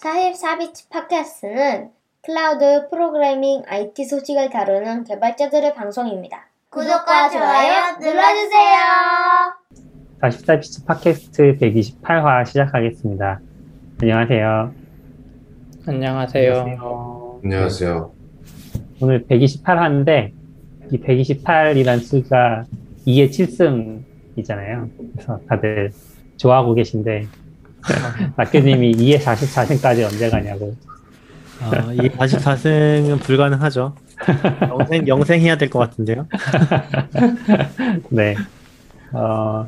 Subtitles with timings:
[0.00, 1.90] 44비치 팟캐스트는
[2.22, 6.46] 클라우드 프로그래밍 IT 소식을 다루는 개발자들의 방송입니다.
[6.70, 8.80] 구독과 좋아요 눌러주세요.
[10.22, 13.40] 44비치 팟캐스트 128화 시작하겠습니다.
[14.00, 14.72] 안녕하세요.
[15.86, 17.40] 안녕하세요.
[17.44, 18.12] 안녕하세요.
[19.02, 20.32] 오늘 128화인데
[20.92, 22.64] 이 128이란 수가
[23.06, 24.90] 2의 7승이잖아요.
[25.12, 25.92] 그래서 다들
[26.38, 27.26] 좋아하고 계신데
[28.36, 30.74] 낙교님이 2의 44승까지 언제 가냐고.
[31.62, 33.94] 어, 이 44승은 불가능하죠.
[34.68, 36.26] 영생, 영생 해야 될 것 같은데요.
[38.10, 38.34] 네.
[39.12, 39.66] 어,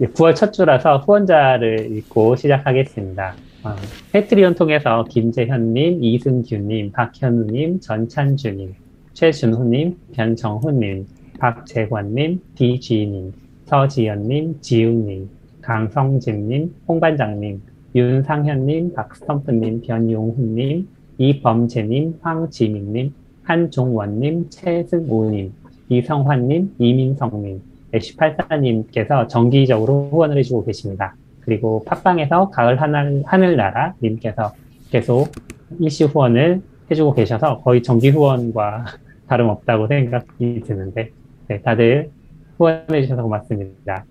[0.00, 3.34] 9월 첫 주라서 후원자를 읽고 시작하겠습니다.
[3.64, 3.76] 어,
[4.12, 8.74] 패트리온 통해서 김재현님, 이승규님, 박현우님, 전찬주님,
[9.12, 11.06] 최준호님, 변정훈님,
[11.38, 13.32] 박재관님, 디쥐님,
[13.66, 15.28] 서지연님, 지웅님,
[15.62, 17.62] 강성진님, 홍반장님,
[17.94, 23.12] 윤상현님, 박스텀프님, 변용훈님, 이범재님, 황지민님,
[23.42, 25.52] 한종원님, 최승우님,
[25.88, 27.60] 이성환님, 이민성님,
[27.92, 31.14] 애쉬팔사님께서 정기적으로 후원을 해주고 계십니다.
[31.40, 34.52] 그리고 팟빵에서 가을 하늘, 하늘나라 님께서
[34.90, 35.32] 계속
[35.80, 38.84] 일시 후원을 해주고 계셔서 거의 정기 후원과
[39.26, 41.10] 다름없다고 생각이 드는데,
[41.48, 42.10] 네, 다들
[42.56, 44.04] 후원해 주셔서 고맙습니다.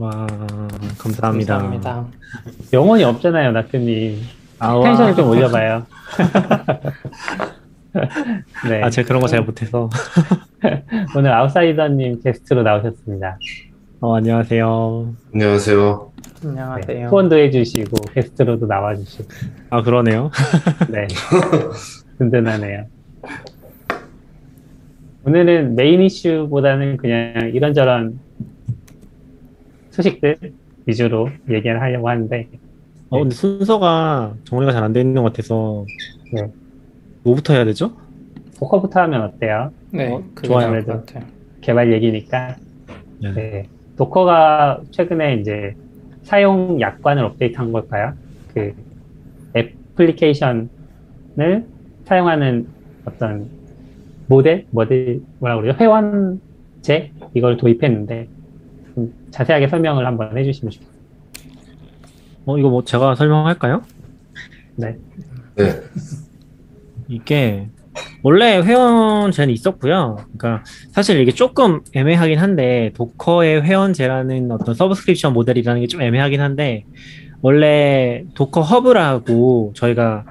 [0.00, 0.26] 와,
[0.96, 1.58] 감사합니다.
[1.58, 2.06] 감사합니다.
[2.72, 4.18] 영혼이 없잖아요, 낙교님.
[4.58, 5.84] 아, 텐션을 좀 올려봐요.
[8.66, 8.82] 네.
[8.82, 9.90] 아, 제가 그런 거 잘 못해서.
[11.14, 13.36] 오늘 아웃사이더님 게스트로 나오셨습니다.
[14.00, 15.14] 어, 안녕하세요.
[15.34, 16.12] 안녕하세요.
[16.44, 17.08] 네, 안녕하세요.
[17.08, 19.28] 후원도 해주시고 게스트로도 나와주시고
[19.68, 20.30] 아, 그러네요.
[20.88, 21.06] 네
[22.18, 22.86] 든든하네요.
[25.24, 28.18] 오늘은 메인 이슈보다는 그냥 이런저런
[30.04, 30.36] 소식들
[30.86, 32.48] 위주로 얘기를 하려고 하는데
[33.10, 35.84] 어, 근데 순서가 정리가 잘 안 돼 있는 것 같아서.
[36.32, 36.48] 네.
[37.24, 37.92] 뭐부터 해야 되죠?
[38.58, 39.72] 도커부터 하면 어때요?
[39.90, 40.70] 네, 어, 좋아요.
[40.70, 41.24] 나을 것 같아요.
[41.60, 42.56] 개발 얘기니까
[43.20, 43.32] 네.
[43.34, 43.68] 네.
[43.96, 45.74] 도커가 최근에 이제
[46.22, 48.14] 사용 약관을 업데이트한 걸까요?
[48.54, 48.72] 그
[49.56, 50.68] 애플리케이션을
[52.04, 52.66] 사용하는
[53.04, 53.48] 어떤
[54.28, 55.76] 모델, 모델 뭐라 그러죠?
[55.78, 58.39] 회원제 이걸 도입했는데 좀
[59.30, 61.00] 자세하게 설명을 한번 해주시면 좋겠어요.
[62.46, 63.82] 어, 이거 뭐 제가 설명할까요?
[64.76, 64.96] 네,
[65.56, 65.80] 네.
[67.08, 67.68] 이게
[68.22, 70.16] 원래 회원제는 있었고요.
[70.36, 76.84] 그러니까 사실 이게 조금 애매하긴 한데 Docker의 회원제라는 어떤 subscription 모델이라는 게 좀 애매하긴 한데
[77.42, 80.24] 원래 Docker Hub라고 저희가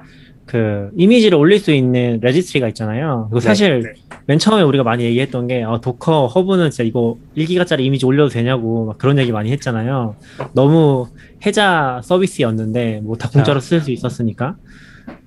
[0.46, 3.26] 그 이미지를 올릴 수 있는 registry가 있잖아요.
[3.28, 3.92] 그거 네, 사실 네.
[4.26, 8.86] 맨 처음에 우리가 많이 얘기했던 게 어, Docker Hub는 진짜 이거 1기가짜리 이미지 올려도 되냐고
[8.86, 10.16] 막 그런 얘기 많이 했잖아요.
[10.52, 11.08] 너무
[11.44, 14.56] 해자 서비스였는데 뭐 다 공짜로 쓸 수 있었으니까.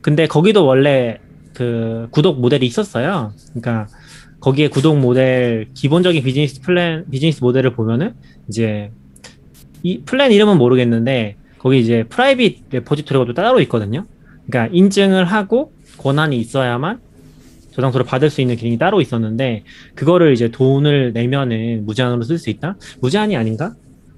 [0.01, 1.19] 근데 거기도 원래
[1.53, 3.33] 그 구독 모델이 있었어요.
[3.49, 3.87] 그러니까
[4.39, 8.13] 거기에 구독 모델 기본적인 비즈니스 플랜 비즈니스 모델을 보면은
[8.49, 8.91] 이제
[9.83, 14.05] 이 플랜 이름은 모르겠는데 거기 이제 private repository가 또 따로 있거든요.
[14.47, 16.99] 그러니까 인증을 하고 권한이 있어야만
[17.75, 19.63] 저장소를 받을 수 있는 기능이 따로 있었는데
[19.95, 22.75] 그거를 이제 돈을 내면은 무제한으로 쓸 수 있다?
[23.01, 23.73] 무제한이 아닌가?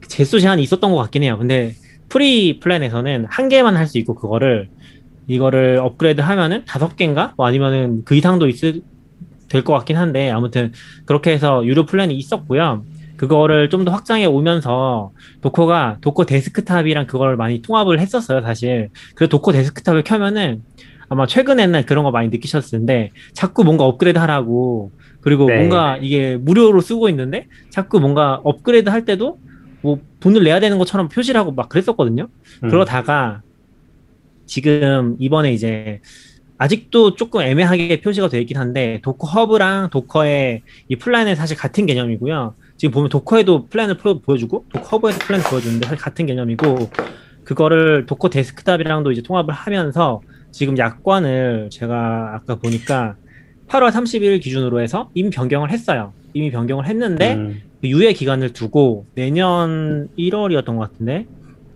[0.08, 1.38] 개수 제한이 있었던 것 같긴 해요.
[1.38, 1.74] 근데
[2.10, 4.70] free plan에서는 한 개만 할 수 있고 그거를
[5.28, 7.34] 이거를 업그레이드 하면은 다섯 개인가?
[7.38, 8.82] 뭐 아니면은 그 이상도 있을
[9.50, 10.72] 될 것 같긴 한데 아무튼
[11.06, 12.84] 그렇게 해서 유료 플랜이 있었고요.
[13.18, 15.12] 그거를 좀 더 확장해 오면서
[15.42, 18.90] Docker가 Docker Desktop이랑 그걸 많이 통합을 했었어요, 사실.
[19.16, 20.64] 그래서 Docker Desktop을 켜면은
[21.10, 25.58] 아마 최근에는 그런 거 많이 느끼셨을 텐데 자꾸 뭔가 업그레이드 하라고 그리고 네.
[25.58, 29.40] 뭔가 이게 무료로 쓰고 있는데 자꾸 뭔가 업그레이드 할 때도
[29.82, 32.28] 뭐 돈을 내야 되는 것처럼 표시를 하고 막 그랬었거든요.
[32.64, 33.42] 음, 그러다가
[34.46, 36.02] 지금 이번에 이제
[36.58, 42.56] 아직도 조금 애매하게 표시가 되어 있긴 한데 Docker Hub랑 Docker의 이 플랜은 사실 같은 개념이고요.
[42.78, 46.90] 지금 보면 Docker에도 플랜을 보여주고 Docker Hub에도 플랜을 보여주는데 사실 같은 개념이고
[47.44, 50.22] 그거를 Docker Desktop이랑도 이제 통합을 하면서
[50.56, 53.16] 지금 약관을 제가 아까 보니까
[53.68, 56.14] 8월 30일 기준으로 해서 이미 변경을 했어요.
[56.34, 61.26] 이미 변경을 했는데 음, 그 유예 기간을 두고 내년 1월이었던 것 같은데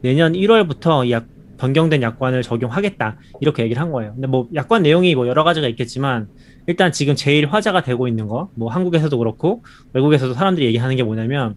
[0.02, 1.26] 내년 1월부터 약
[1.58, 4.14] 변경된 약관을 적용하겠다 이렇게 얘기를 한 거예요.
[4.14, 6.30] 근데 뭐 약관 내용이 뭐 여러 가지가 있겠지만
[6.66, 9.62] 일단 지금 제일 화제가 되고 있는 거 뭐 한국에서도 그렇고
[9.92, 11.56] 외국에서도 사람들이 얘기하는 게 뭐냐면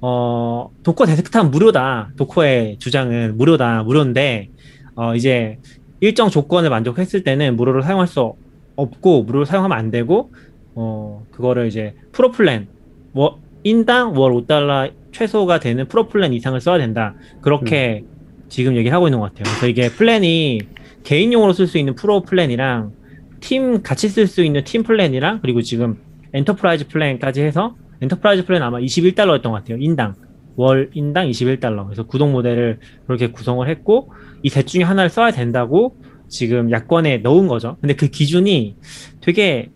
[0.00, 4.48] 어 Docker Desktop 무료다 Docker의 주장은 무료다 무료인데
[4.96, 5.58] 어 이제
[6.04, 8.34] 일정 조건을 만족했을 때는 무료로 사용할 수
[8.76, 10.32] 없고 무료로 사용하면 안 되고
[10.74, 12.68] 어 그거를 이제 pro plan
[13.12, 17.14] 뭐 인당 월 5달러 최소가 되는 프로 플랜 이상을 써야 된다.
[17.40, 18.04] 그렇게
[18.50, 19.44] 지금 얘기를 하고 있는 것 같아요.
[19.44, 20.60] 그래서 이게 플랜이
[21.04, 22.92] 개인용으로 쓸 수 있는 프로 플랜이랑
[23.40, 25.96] 팀 같이 쓸 수 있는 팀 플랜이랑 그리고 지금
[26.34, 29.78] Enterprise 플랜까지 해서 Enterprise 플랜 아마 21달러였던 것 같아요.
[29.78, 30.16] 인당.
[30.56, 31.86] 월 인당 21달러.
[31.86, 34.12] 그래서 구독 모델을 그렇게 구성을 했고
[34.44, 35.96] 이 셋 중에 하나를 써야 된다고
[36.28, 37.76] 지금 약관에 넣은 거죠.
[37.80, 38.76] 근데 그 기준이
[39.20, 39.70] 되게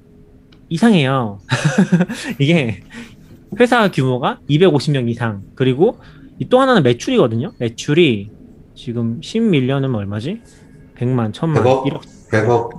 [0.69, 1.41] 이상해요.
[2.39, 2.83] 이게
[3.59, 5.99] 회사 규모가 250명 이상 그리고
[6.39, 7.53] 이또 하나는 매출이거든요.
[7.59, 8.31] 매출이
[8.75, 10.41] 지금 10밀리언은 얼마지?
[10.99, 11.85] 100만, 1000만, 100억?
[11.85, 12.01] 1억.
[12.31, 12.71] 100억.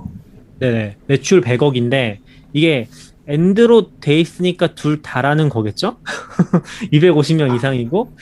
[0.60, 0.96] 네네.
[1.06, 2.18] 매출 100억인데
[2.52, 2.88] 이게
[3.26, 5.96] 엔드로 돼 있으니까 둘 다라는 거겠죠?
[6.92, 8.12] 250명 이상이고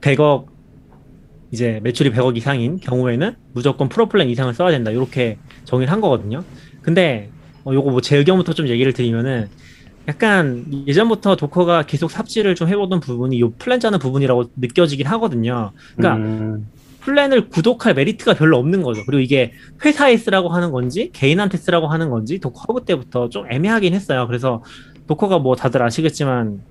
[0.00, 0.46] 100억
[1.52, 4.90] 이제 매출이 100억 이상인 경우에는 무조건 프로플랜 이상을 써야 된다.
[4.90, 6.42] 이렇게 정의를 한 거거든요.
[6.80, 7.30] 근데
[7.64, 9.48] 어, 요거 뭐 제 의견부터 좀 얘기를 드리면은
[10.08, 15.70] 약간 예전부터 Docker가 계속 삽질을 좀 해보던 부분이 요 플랜 짜는 부분이라고 느껴지긴 하거든요.
[15.96, 16.66] 그러니까 음,
[17.00, 19.02] 플랜을 구독할 메리트가 별로 없는 거죠.
[19.06, 19.52] 그리고 이게
[19.84, 24.26] 회사에 쓰라고 하는 건지 개인한테 쓰라고 하는 건지 Docker Hub 때부터 좀 애매하긴 했어요.
[24.26, 24.64] 그래서
[25.06, 26.62] Docker가 뭐 다들 아시겠지만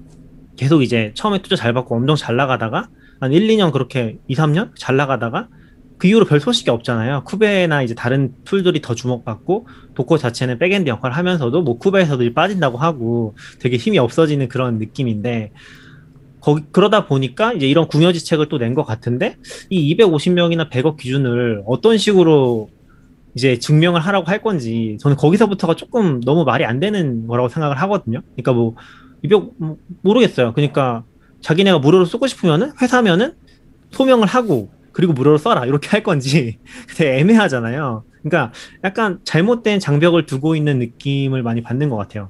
[0.58, 2.90] 계속 이제 처음에 투자 잘 받고 엄청 잘 나가다가
[3.22, 5.48] 한 1, 2년 그렇게 2, 3년 잘 나가다가
[5.98, 7.24] 그 이후로 별 소식이 없잖아요.
[7.26, 13.36] 쿠베나 이제 다른 tool들이 더 주목받고 Docker 자체는 backend 역할을 하면서도 뭐 쿠베에서도 빠진다고 하고
[13.60, 15.52] 되게 힘이 없어지는 그런 느낌인데
[16.40, 19.36] 거기 그러다 보니까 이제 이런 궁여지책을 또 낸 것 같은데
[19.70, 22.70] 이 250명이나 100억 기준을 어떤 식으로
[23.36, 28.22] 이제 증명을 하라고 할 건지 저는 거기서부터가 조금 너무 말이 안 되는 거라고 생각을 하거든요.
[28.36, 28.54] 그러니까
[29.24, 30.54] 뭐200뭐 모르겠어요.
[30.54, 31.04] 그러니까
[31.42, 33.34] 자기네가 무료로 쓰고 싶으면은 회사면은
[33.92, 36.60] 소명을 하고 그리고 무료로 써라 이렇게 할 건지
[36.96, 38.04] 되게 애매하잖아요.
[38.24, 38.54] 그러니까
[38.84, 42.30] 약간 잘못된 장벽을 두고 있는 느낌을 많이 받는 것 같아요.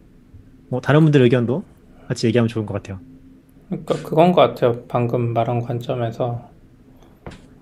[0.69, 1.63] 뭐 다른 분들 의견도
[2.07, 2.99] 같이 얘기하면 좋을 것 같아요.
[3.67, 4.83] 그러니까 그건 것 같아요.
[4.87, 6.49] 방금 말한 관점에서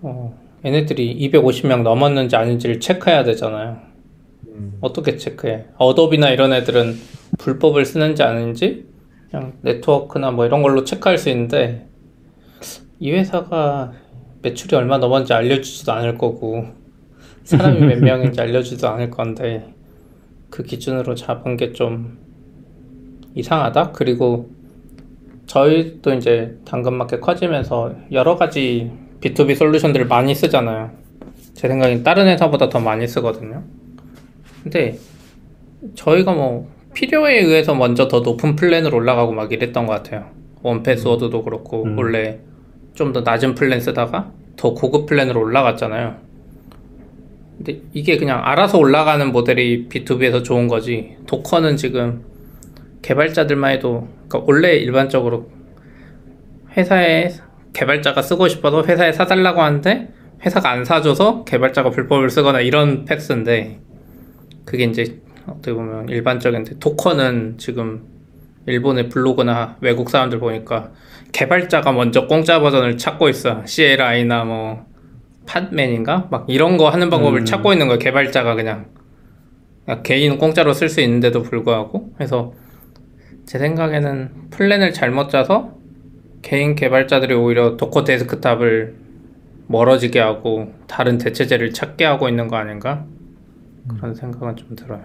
[0.01, 3.89] 어, 얘네들이 250명 넘었는지 아닌지를 체크해야 되잖아요.
[4.81, 5.65] 어떻게 체크해?
[5.77, 6.95] 어도비나 이런 애들은
[7.37, 8.85] 불법을 쓰는지 아닌지
[9.29, 11.87] 그냥 네트워크나 뭐 이런 걸로 체크할 수 있는데
[12.99, 13.93] 이 회사가
[14.41, 16.65] 매출이 얼마 넘었는지 알려주지도 않을 거고
[17.43, 19.73] 사람이 몇 명인지 알려주지도 않을 건데
[20.49, 22.17] 그 기준으로 잡은 게 좀
[23.35, 23.91] 이상하다.
[23.91, 24.49] 그리고
[25.45, 28.91] 저희도 이제 당근마켓 커지면서 여러 가지
[29.21, 30.91] B2B 솔루션들을 많이 쓰잖아요.
[31.53, 33.63] 제 생각엔 다른 회사보다 더 많이 쓰거든요.
[34.63, 34.97] 근데
[35.95, 40.29] 저희가 뭐 필요에 의해서 먼저 더 높은 플랜으로 올라가고 막 이랬던 것 같아요.
[40.61, 41.97] 원패스워드도 그렇고 음.
[41.97, 42.39] 원래
[42.93, 46.17] 좀 더 낮은 플랜 쓰다가 더 고급 플랜으로 올라갔잖아요.
[47.57, 51.15] 근데 이게 그냥 알아서 올라가는 모델이 B2B에서 좋은 거지.
[51.25, 52.23] Docker는 지금
[53.01, 55.49] 개발자들만 해도 그러니까 원래 일반적으로
[56.75, 57.29] 회사에
[57.73, 60.09] 개발자가 쓰고 싶어서 회사에 사달라고 하는데
[60.45, 63.79] 회사가 안 사줘서 개발자가 불법을 쓰거나 이런 패스인데
[64.65, 68.03] 그게 이제 어떻게 보면 일반적인데 도커는 지금
[68.65, 70.91] 일본의 블로그나 외국 사람들 보니까
[71.31, 73.65] 개발자가 먼저 공짜 버전을 찾고 있어.
[73.65, 74.85] CLI나 뭐
[75.45, 76.27] 팟맨인가?
[76.29, 77.45] 막 이런 거 하는 방법을 음.
[77.45, 78.87] 찾고 있는 거야 개발자가 그냥.
[79.85, 82.13] 그러니까 개인 공짜로 쓸 수 있는데도 불구하고.
[82.15, 82.53] 그래서
[83.45, 85.73] 제 생각에는 플랜을 잘못 짜서
[86.41, 88.95] 개인 개발자들이 오히려 Docker Desktop을
[89.67, 93.05] 멀어지게 하고 다른 대체제를 찾게 하고 있는 거 아닌가?
[93.87, 95.03] 그런 생각은 좀 들어요.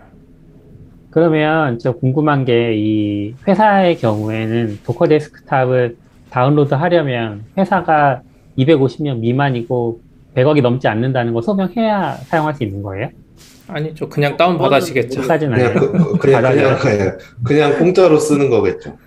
[1.14, 5.96] 그러면 저 궁금한 게 이 회사의 경우에는 Docker Desktop을
[6.30, 8.22] 다운로드 하려면 회사가
[8.58, 10.00] 250명 미만이고
[10.34, 13.10] 100억이 넘지 않는다는 거 소명해야 사용할 수 있는 거예요?
[13.68, 14.08] 아니죠.
[14.08, 15.22] 그냥 다운 받아시겠죠.
[15.22, 15.92] 까지는 그냥, 아니에요.
[15.92, 16.76] 그, 그냥, 받아요.
[16.76, 18.98] 그냥, 그냥, 그냥 공짜로 쓰는 거겠죠.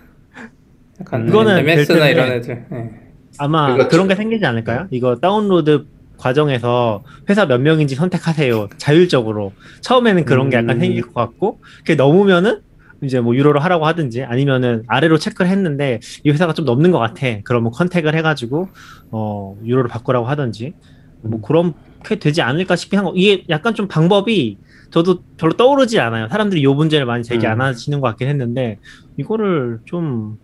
[1.00, 2.08] 약간 그거는 MS나.
[2.08, 2.64] 이런 애들.
[2.72, 2.90] 예.
[3.36, 4.86] 아마 그러니까 그런 저- 게 생기지 않을까요?
[4.90, 5.84] 이거 다운로드
[6.18, 8.68] 과정에서 회사 몇 명인지 선택하세요.
[8.76, 9.52] 자율적으로.
[9.80, 10.80] 처음에는 그런 게 약간 음.
[10.80, 12.60] 생길 것 같고, 그게 넘으면은
[13.02, 17.26] 이제 뭐 유로로 하라고 하든지 아니면은 아래로 체크를 했는데 이 회사가 좀 넘는 것 같아.
[17.44, 18.68] 그러면 컨택을 해가지고
[19.12, 20.74] 어 유로로 바꾸라고 하든지
[21.22, 23.12] 뭐 그렇게 되지 않을까 싶긴 한 거.
[23.14, 24.58] 이게 약간 좀 방법이
[24.90, 26.26] 저도 별로 떠오르지 않아요.
[26.28, 27.52] 사람들이 요 문제를 많이 제기 음.
[27.52, 28.78] 안 하시는 것 같긴 했는데
[29.16, 30.38] 이거를 좀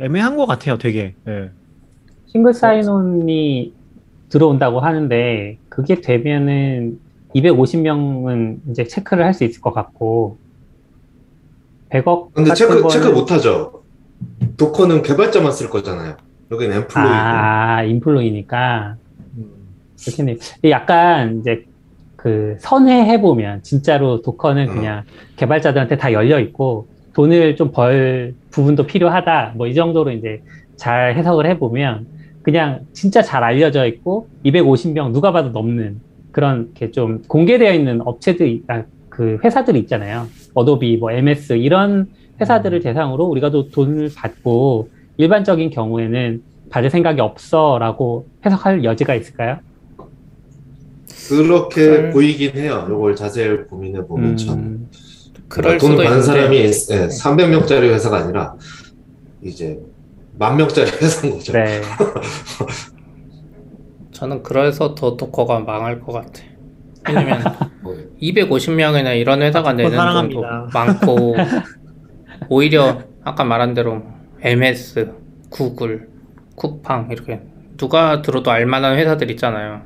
[0.00, 0.78] 애매한 것 같아요.
[0.78, 1.14] 되게.
[1.28, 1.50] 예.
[2.26, 3.74] 싱글 사인온이
[4.30, 6.98] 들어온다고 하는데 그게 되면은
[7.34, 10.38] 250명은 이제 체크를 할 수 있을 것 같고
[11.90, 13.82] 100억 근데 체크, 체크 못 하죠.
[14.56, 16.16] 도커는 개발자만 쓸 거잖아요.
[16.50, 17.14] 여기는 엠플로이고.
[17.14, 18.96] 아 인플루이니까
[19.36, 19.46] 음.
[20.04, 20.36] 그렇겠네요.
[20.70, 21.64] 약간 이제
[22.16, 24.74] 그 선회해 보면 진짜로 Docker는 음.
[24.74, 25.02] 그냥
[25.36, 30.42] 개발자들한테 다 열려 있고 돈을 좀 벌 부분도 필요하다 뭐 이 정도로 이제
[30.76, 32.06] 잘 해석을 해 보면
[32.42, 36.00] 그냥 진짜 잘 알려져 있고 250명 누가 봐도 넘는
[36.32, 40.26] 그런 게좀 공개되어 있는 업체들, 아, 그 회사들이 있잖아요.
[40.54, 42.08] Adobe, 뭐 MS 이런
[42.40, 49.58] 회사들을 대상으로 우리가 또 돈을 받고 일반적인 경우에는 받을 생각이 없어라고 해석할 여지가 있을까요?
[51.28, 52.86] 그렇게 설- 보이긴 해요.
[52.88, 54.58] 이걸 자세히 고민해 보면 참.
[54.58, 54.88] 음,
[55.48, 58.54] 그럴 돈을 수도 받는 사람이 있는데 예, 300명짜리 회사가 아니라
[59.42, 59.78] 이제
[60.40, 61.52] 만 명짜리 회사인 거죠.
[61.52, 61.82] 네.
[64.10, 66.42] 저는 그래서 더 도커가 망할 것 같아.
[67.06, 67.42] 왜냐면
[67.82, 69.98] 뭐, 250명이나 이런 회사가 내는
[70.30, 70.42] 돈도.
[70.72, 71.36] 많고
[72.48, 74.02] 오히려 아까 말한 대로
[74.40, 75.12] MS,
[75.50, 76.08] 구글,
[76.56, 77.42] 쿠팡 이렇게
[77.76, 79.82] 누가 들어도 알만한 회사들 있잖아요.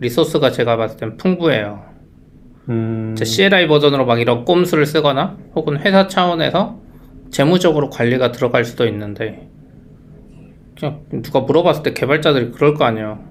[0.00, 1.84] 리소스가 제가 봤을 땐 풍부해요.
[2.70, 6.80] 음, 제 CLI 버전으로 막 이런 꼼수를 쓰거나 혹은 회사 차원에서
[7.30, 9.47] 재무적으로 관리가 들어갈 수도 있는데
[10.78, 13.24] 그냥 누가 물어봤을 때 개발자들이 그럴 거 아니에요.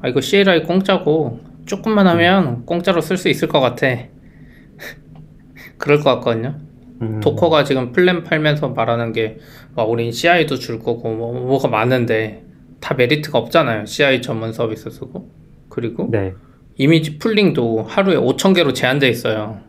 [0.00, 3.86] 아 이거 CLI 공짜고 조금만 하면 공짜로 쓸 수 있을 것 같아.
[5.78, 6.56] 그럴 것 같거든요.
[7.02, 9.38] 음, 도커가 지금 플랜 팔면서 말하는 게,
[9.74, 12.44] 와, 우린 CI도 줄 거고, 뭐, 뭐가 많은데,
[12.80, 13.86] 다 메리트가 없잖아요.
[13.86, 15.28] CI 전문 서비스 쓰고.
[15.68, 16.34] 그리고, 네.
[16.76, 19.60] 이미지 pulling도 하루에 5,000개로 제한돼 있어요.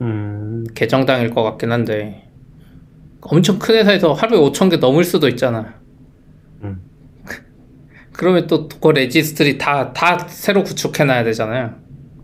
[0.00, 2.28] 음, 계정당일 것 같긴 한데,
[3.20, 5.79] 엄청 큰 회사에서 하루에 5,000개 넘을 수도 있잖아.
[8.20, 8.22] 음.
[8.22, 11.74] 그러면 또 Docker registry 다, 다 새로 구축해놔야 되잖아요.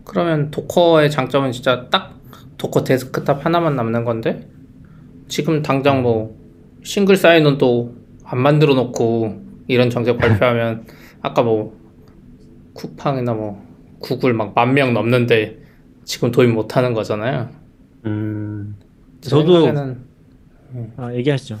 [0.05, 2.19] 그러면 Docker의 장점은 진짜 딱
[2.57, 4.47] Docker Desktop 하나만 남는 건데,
[5.27, 6.35] 지금 당장 뭐,
[6.83, 7.95] Single Sign-On도
[8.29, 10.85] 안 만들어 놓고, 이런 정책 발표하면,
[11.21, 11.77] 아까 뭐,
[12.73, 13.63] 쿠팡이나 뭐,
[13.99, 15.57] 구글 막 만 명 넘는데,
[16.03, 17.49] 지금 도입 못 하는 거잖아요.
[18.05, 18.75] 음,
[19.21, 19.97] 제 저도- 생각에는
[20.97, 21.57] 아, 얘기하시죠.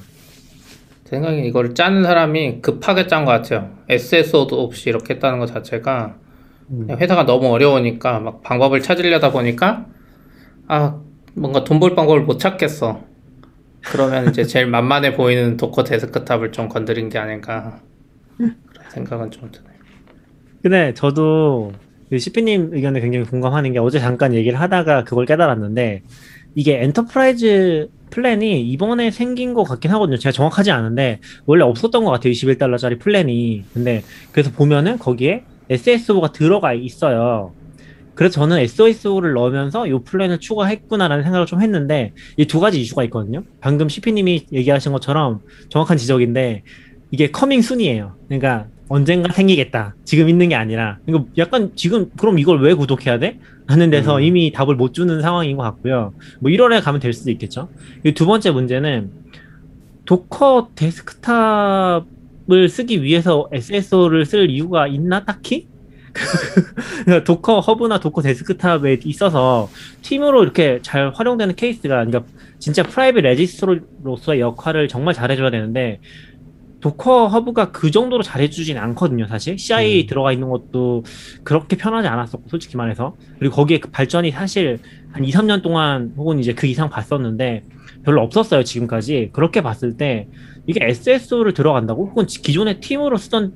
[1.07, 3.69] 제 생각에 이거를 짜는 사람이 급하게 짠 것 같아요.
[3.87, 6.15] SSO도 없이 이렇게 했다는 것 자체가
[6.99, 9.85] 회사가 너무 어려우니까 막 방법을 찾으려다 보니까
[10.67, 10.99] 아
[11.33, 13.05] 뭔가 돈 벌 방법을 못 찾겠어.
[13.85, 17.19] 그러면 이제 제일 만만해 보이는 Docker Desktop을 좀 건드린 게
[18.37, 19.77] 그런 생각은 좀 드네요.
[20.61, 21.71] 근데 저도
[22.09, 26.03] 그 CP님 의견에 굉장히 공감하는 게 어제 잠깐 얘기를 하다가 그걸 깨달았는데
[26.57, 30.17] 이게 Enterprise 플랜이 이번에 생긴 것 같긴 하거든요.
[30.17, 32.33] 제가 정확하지 않은데 원래 없었던 것 같아요.
[32.33, 33.63] 21달러짜리 플랜이.
[33.75, 37.53] 근데 그래서 보면은 거기에 SSO가 들어가 있어요.
[38.15, 43.43] 그래서 저는 SSO를 넣으면서 이 플랜을 추가했구나라는 생각을 좀 했는데 이 두 가지 이슈가 있거든요.
[43.61, 46.63] 방금 CP님이 얘기하신 것처럼 정확한 지적인데
[47.11, 48.15] 이게 coming soon이에요.
[48.27, 49.95] 그러니까 언젠가 생기겠다.
[50.05, 50.99] 지금 있는 게 아니라.
[51.07, 53.39] 이거 약간 지금 그럼 이걸 왜 구독해야 돼?
[53.67, 54.23] 하는 데서 음.
[54.23, 56.13] 이미 답을 못 주는 상황인 것 같고요.
[56.39, 57.69] 뭐 1월에 가면 될 수도 있겠죠.
[58.05, 59.11] 이두 번째 문제는
[60.05, 65.67] Docker Desktop을 쓰기 위해서 SSO를 쓸 이유가 있나 딱히?
[67.03, 69.69] 그러니까 Docker Hub나 Docker Desktop에 있어서
[70.01, 72.23] 팀으로 이렇게 잘 활용되는 케이스가 그러니까
[72.57, 75.99] 진짜 private registry로서의 역할을 정말 잘해줘야 되는데
[76.91, 79.57] Docker Hub가 그 정도로 잘해주진 않거든요, 사실.
[79.57, 80.07] CI 음.
[80.07, 81.03] 들어가 있는 것도
[81.43, 83.15] 그렇게 편하지 않았었고, 솔직히 말해서.
[83.39, 84.79] 그리고 거기에 그 발전이 사실
[85.11, 87.63] 한 2, 3년 동안 혹은 이제 그 이상 봤었는데
[88.03, 89.31] 별로 없었어요, 지금까지.
[89.33, 90.27] 그렇게 봤을 때
[90.65, 92.07] 이게 SSO를 들어간다고?
[92.09, 93.51] 혹은 지- 기존의 팀으로 쓰던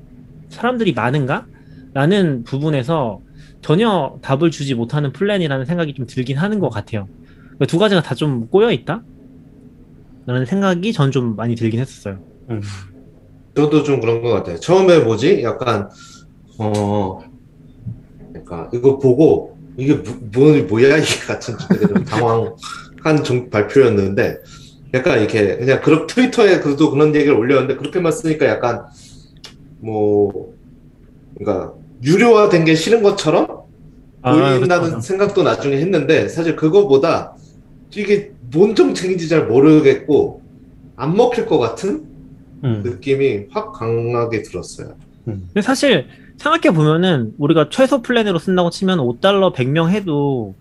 [0.50, 1.46] 사람들이 많은가?
[1.94, 3.20] 라는 부분에서
[3.62, 7.06] 전혀 답을 주지 못하는 플랜이라는 생각이 좀 들긴 하는 것 같아요.
[7.56, 9.02] 그러니까 두 가지가 다 좀 꼬여 있다?
[10.26, 12.18] 라는 생각이 전 좀 많이 들긴 했었어요.
[12.50, 12.60] 음,
[13.54, 14.58] 저도 좀 그런 것 같아요.
[14.58, 15.42] 처음에 뭐지?
[15.42, 15.88] 약간,
[16.58, 17.18] 어,
[18.32, 21.54] 그러니까 이거 보고 이게 뭐, 뭐- 뭐야 이게 같은
[22.04, 24.38] 당황한 좀 발표였는데
[24.94, 28.84] 약간 이렇게 그냥 그런 트위터에 그래도 그런 얘기를 올렸는데 그렇게만 쓰니까 약간
[29.80, 30.54] 뭐
[31.38, 33.62] 그러니까 유료화된 게 싫은 것처럼
[34.22, 35.00] 아, 보인다는 그렇죠.
[35.00, 37.34] 생각도 나중에 했는데 사실 그거보다
[37.94, 40.42] 이게 뭔 정책인지 잘 모르겠고
[40.96, 42.11] 안 먹힐 것 같은
[42.64, 44.96] 음, 느낌이 확 강하게 들었어요.
[45.28, 45.44] 음.
[45.48, 50.56] 근데 사실 생각해 보면은 우리가 최소 플랜으로 쓴다고 치면 5달러 100명 해도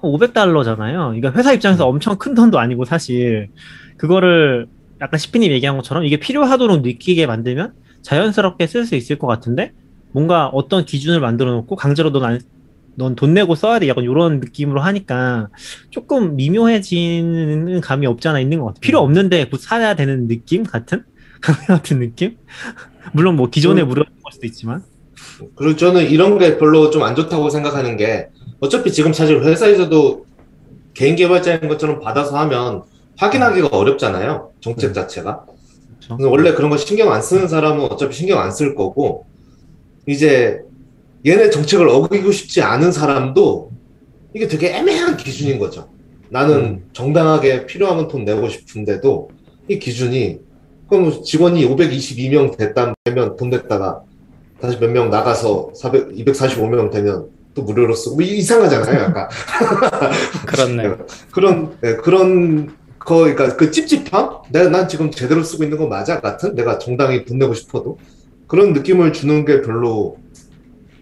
[0.00, 1.08] 500달러잖아요.
[1.08, 3.48] 그러니까 회사 입장에서 엄청 큰 돈도 아니고 사실
[3.96, 4.66] 그거를
[5.00, 7.72] 약간 시피님 얘기한 것처럼 이게 필요하도록 느끼게 만들면
[8.02, 9.72] 자연스럽게 쓸 수 있을 것 같은데
[10.12, 12.40] 뭔가 어떤 기준을 만들어 놓고 강제로 넌
[12.96, 13.88] 넌돈 내고 써야 돼.
[13.88, 15.48] 약간 이런 느낌으로 하니까
[15.90, 18.80] 조금 미묘해지는 감이 없지 않아 있는 것 같아.
[18.80, 21.04] 필요 없는데 곧 사야 되는 느낌 같은?
[21.66, 22.36] 같은 느낌?
[23.12, 23.88] 물론 뭐 기존에 음.
[23.88, 24.82] 무료일 수도 있지만.
[25.54, 28.28] 그리고 저는 이런 게 별로 좀 안 좋다고 생각하는 게
[28.60, 30.24] 어차피 지금 사실 회사에서도
[30.94, 32.82] 개인 개발자인 것처럼 받아서 하면
[33.18, 34.52] 확인하기가 어렵잖아요.
[34.60, 35.44] 정책 자체가.
[36.00, 36.16] 그쵸.
[36.16, 39.26] 그래서 원래 그런 거 신경 안 쓰는 사람은 어차피 신경 안 쓸 거고,
[40.06, 40.60] 이제
[41.26, 43.72] 얘네 정책을 어기고 싶지 않은 사람도
[44.34, 45.88] 이게 되게 애매한 기준인 거죠.
[46.30, 49.30] 나는 정당하게 필요하면 돈 내고 싶은데도
[49.68, 50.38] 이 기준이
[50.88, 54.02] 그럼 직원이 522명 됐다면 돈 냈다가
[54.60, 59.28] 다시 몇 명 나가서 400, 245명 되면 또 무료로 쓰고 뭐 이상하잖아요, 약간.
[60.46, 60.94] 그렇네.
[61.32, 62.66] 그런 예, 그런
[62.98, 64.30] 거 그러니까 그 찝찝함?
[64.50, 66.20] 내가 난 지금 제대로 쓰고 있는 거 맞아?
[66.20, 66.54] 같은?
[66.54, 67.98] 내가 정당히 돈 내고 싶어도?
[68.46, 70.18] 그런 느낌을 주는 게 별로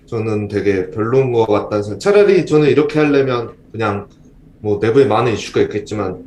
[0.07, 1.99] 저는 되게 별로인 것 같다는 생각.
[2.01, 4.09] 차라리 저는 이렇게 하려면 그냥
[4.61, 6.23] 뭐 내부에 많은 이슈가 있겠지만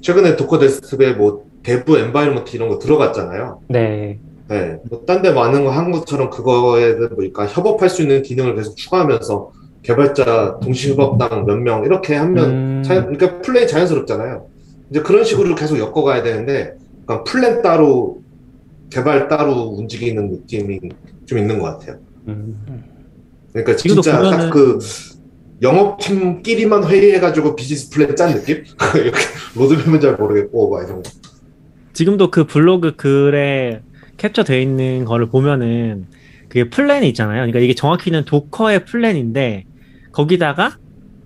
[0.00, 4.18] 최근에 Docker Desktop에 뭐 Dev Environment 이런 거 들어갔잖아요 네.
[4.48, 9.52] 네, 뭐 딴 데 많은 거한 것처럼 그거에 뭐니까 협업할 수 있는 기능을 계속 추가하면서
[9.82, 14.46] 개발자 동시 협업당 몇 명 이렇게 하면 음, 자연, 그러니까 플랜이 자연스럽잖아요.
[14.90, 16.72] 이제 그런 식으로 계속 엮어가야 되는데,
[17.04, 18.22] 그러니까 플랜 따로,
[18.88, 20.80] 개발 따로 움직이는 느낌이
[21.26, 21.98] 좀 있는 것 같아요.
[22.28, 22.56] 음,
[23.52, 24.78] 그러니까 진짜 보면은- 딱 그
[25.60, 28.64] 영업팀끼리만 회의해가지고 비즈니스 플랜 짠 느낌?
[28.96, 29.18] 이렇게
[29.54, 31.10] 로드맵은 잘 모르겠고, 막 이런 거.
[31.98, 33.82] 지금도 그 블로그 글에
[34.18, 36.06] 캡처되어 있는 거를 보면은
[36.48, 37.38] 그게 플랜이 있잖아요.
[37.38, 39.64] 그러니까 이게 정확히는 Docker의 플랜인데
[40.12, 40.76] 거기다가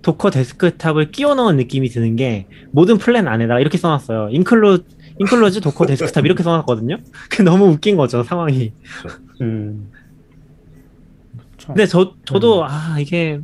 [0.01, 4.29] Docker Desktop을 끼워 넣은 느낌이 드는 게 모든 플랜 안에다가 이렇게 써놨어요.
[4.31, 4.79] inclu-
[5.19, 6.97] include Docker Desktop 이렇게 써놨거든요.
[7.29, 8.73] 그 너무 웃긴 거죠 상황이.
[9.41, 9.91] 음,
[11.67, 13.39] 근데 저 저도 아 이게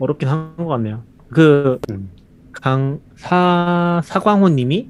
[0.00, 1.04] 어렵긴 한 것 같네요.
[1.30, 2.10] 그 음.
[2.52, 4.88] 강사 사광호님이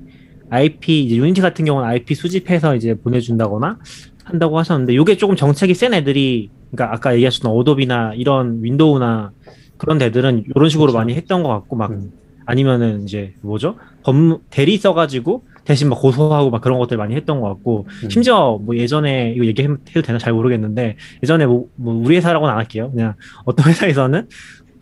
[0.51, 3.79] IP 이제 Unity 같은 경우는 IP 수집해서 이제 보내준다거나
[4.25, 9.33] 한다고 하셨는데 이게 조금 정책이 센 애들이 그러니까 아까 얘기하셨던 Adobe나 이런 윈도우나
[9.77, 10.99] 그런 데들은 이런 식으로 그쵸.
[10.99, 12.13] 많이 했던 것 같고 막 음.
[12.47, 14.15] 아니면은 이제 뭐죠 법
[14.51, 18.11] 대리 써가지고 대신 막 고소하고 막 그런 것들 많이 했던 것 같고 음.
[18.11, 22.91] 심지어 뭐 예전에 이거 얘기해도 되나 잘 모르겠는데 예전에 뭐, 뭐 우리 회사라고는 안 할게요
[22.91, 24.29] 그냥 어떤 회사에서는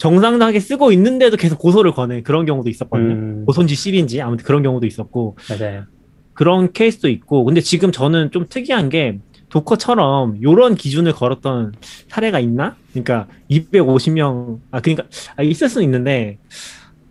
[0.03, 4.85] 정상하게 쓰고 있는데도 계속 고소를 거는 그런 경우도 있었거든요 음, 고소인지 씹인지 아무튼 그런 경우도
[4.85, 5.85] 있었고 맞아요.
[6.35, 11.75] 그런 케이스도 있고 근데 지금 저는 좀 특이한 게 도커처럼 요런 기준을 걸었던
[12.09, 12.75] 사례가 있나?
[12.91, 15.05] 그러니까 250명 아 그러니까
[15.37, 16.39] 아, 있을 수는 있는데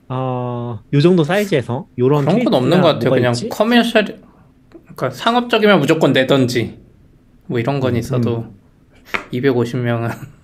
[0.09, 3.11] 어 요 정도 사이즈에서 요런 그런 건 없는 것 같아요.
[3.11, 3.47] 그냥 있지?
[3.47, 4.19] commercial,
[4.83, 6.77] 그러니까 상업적이면 무조건 내던지
[7.45, 8.47] 뭐 이런 건 음, 있어도
[9.31, 10.40] 250명은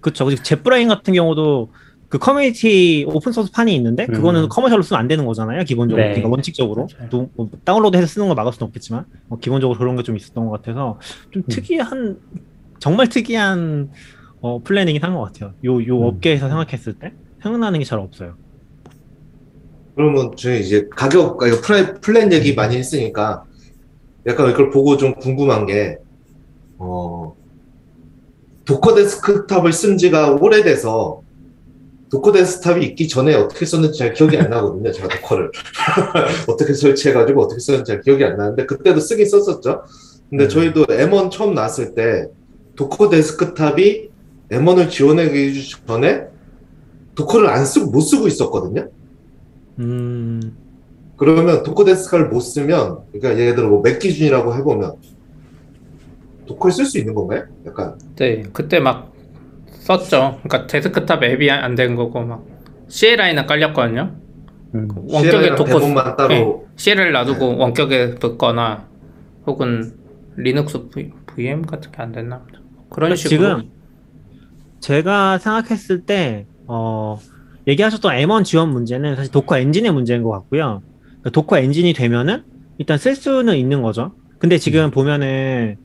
[0.00, 0.34] 그쵸.
[0.34, 1.70] JetBrains 같은 경우도
[2.08, 4.48] 그 커뮤니티 오픈 소스 판이 있는데 그거는 음.
[4.48, 5.64] commercial로 쓰면 안 되는 거잖아요.
[5.64, 6.02] 기본적으로.
[6.04, 6.10] 네.
[6.12, 6.86] 그러니까 원칙적으로.
[6.96, 7.08] 맞아요.
[7.10, 10.52] 또, 뭐 다운로드해서 쓰는 걸 막을 수는 없겠지만 뭐 기본적으로 그런 게 좀 있었던 것
[10.52, 11.48] 같아서 좀 음.
[11.48, 12.18] 특이한
[12.78, 13.90] 정말 특이한
[14.40, 15.54] 어, planning이 한 것 같아요.
[15.64, 16.04] 요, 요 음.
[16.04, 18.34] 업계에서 생각했을 때 생각나는 게 잘 없어요.
[19.96, 23.44] 그러면 저희 이제 가격, 아, 플랜, 플랜 얘기 많이 했으니까
[24.26, 25.96] 약간 이걸 보고 좀 궁금한 게,
[26.78, 27.34] 어,
[28.66, 31.22] Docker Desktop을 쓴 지가 오래돼서
[32.10, 34.92] Docker Desktop이 있기 전에 어떻게 썼는지 잘 기억이 안 나거든요.
[34.92, 35.50] 제가 Docker를.
[36.46, 39.84] 어떻게 설치해가지고 어떻게 썼는지 잘 기억이 안 나는데 그때도 쓰긴 썼었죠.
[40.28, 40.48] 근데 음.
[40.48, 42.28] 저희도 M1 처음 나왔을 때
[42.74, 44.08] Docker Desktop이
[44.50, 46.26] M1을 지원하기 전에
[47.14, 48.88] Docker를 안 쓰고 못 쓰고 있었거든요.
[49.78, 50.56] 음,
[51.16, 54.94] 그러면 Docker Desk를 못 쓰면, 그러니까 예를 들어 뭐 맥 기준이라고 해보면,
[56.46, 57.44] Docker를 쓸 수 있는 건가요?
[57.66, 59.12] 약간, 네 그때 막
[59.68, 60.40] 썼죠.
[60.42, 62.44] 그러니까 데스크탑 앱이 안 된 거고 막
[62.88, 64.14] CLI는 깔렸거든요.
[64.74, 68.86] 음, 원격에 랑 Docker daemon만 따로, 네, CLI를 놔두고 원격에 붙거나
[69.46, 69.92] 혹은
[70.36, 72.44] Linux v, VM 같은 게 안 됐나?
[72.90, 73.70] 그런 그러니까 식으로 지금
[74.80, 77.18] 제가 생각했을 때 어,
[77.66, 80.82] 얘기하셨던 M1 지원 문제는 사실 Docker 엔진의 문제인 것 같고요.
[81.20, 82.44] 그러니까 Docker 엔진이 되면은
[82.78, 84.12] 일단 쓸 수는 있는 거죠.
[84.38, 85.76] 근데 지금 보면은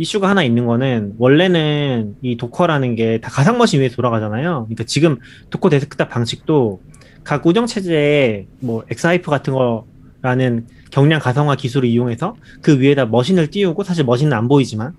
[0.00, 4.64] 이슈가 하나 있는 거는 원래는 이 Docker라는 게 다 가상 machine 위에 돌아가잖아요.
[4.64, 5.18] 그러니까 지금
[5.50, 6.80] Docker Desktop 방식도
[7.22, 13.84] 각 운영 체제에 뭐 xhyve 같은 거라는 경량 가상화 기술을 이용해서 그 위에다 machine을 띄우고
[13.84, 14.94] 사실 machine은 안 보이지만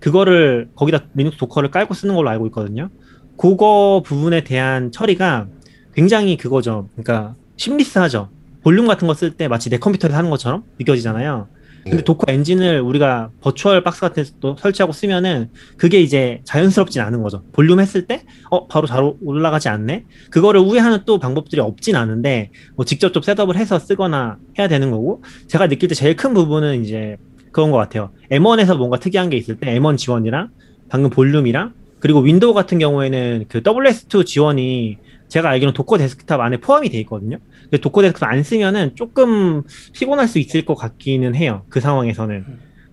[0.00, 2.90] 그거를 거기다 Linux Docker를 깔고 쓰는 걸로 알고 있거든요.
[3.38, 5.46] 그거 부분에 대한 처리가
[5.94, 6.90] 굉장히 그거죠.
[6.94, 8.28] 그러니까 seamless하죠.
[8.62, 11.48] 볼륨 같은 거 쓸 때 마치 내 컴퓨터에서 하는 것처럼 느껴지잖아요.
[11.82, 12.04] 근데 네.
[12.04, 17.42] Docker 엔진을 우리가 VirtualBox 같은 데도 설치하고 쓰면은 그게 이제 자연스럽진 않은 거죠.
[17.52, 20.04] 볼륨 했을 때, 어, 바로 잘 올라가지 않네?
[20.30, 25.22] 그거를 우회하는 또 방법들이 없진 않은데, 뭐 직접 좀 setup을 해서 쓰거나 해야 되는 거고,
[25.48, 27.16] 제가 느낄 때 제일 큰 부분은 이제
[27.50, 28.10] 그런 것 같아요.
[28.30, 30.50] M1에서 뭔가 특이한 게 있을 때, M1 지원이랑,
[30.88, 34.98] 방금 볼륨이랑, 그리고 윈도우 같은 경우에는 그 WSL2 지원이
[35.32, 37.38] 제가 알기로는 Docker Desktop 안에 포함이 돼 있거든요.
[37.62, 39.62] 근데 Docker Desktop 안 쓰면은 조금
[39.94, 41.62] 피곤할 수 있을 것 같기는 해요.
[41.70, 42.44] 그 상황에서는.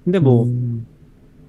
[0.05, 0.87] 근데 뭐 음,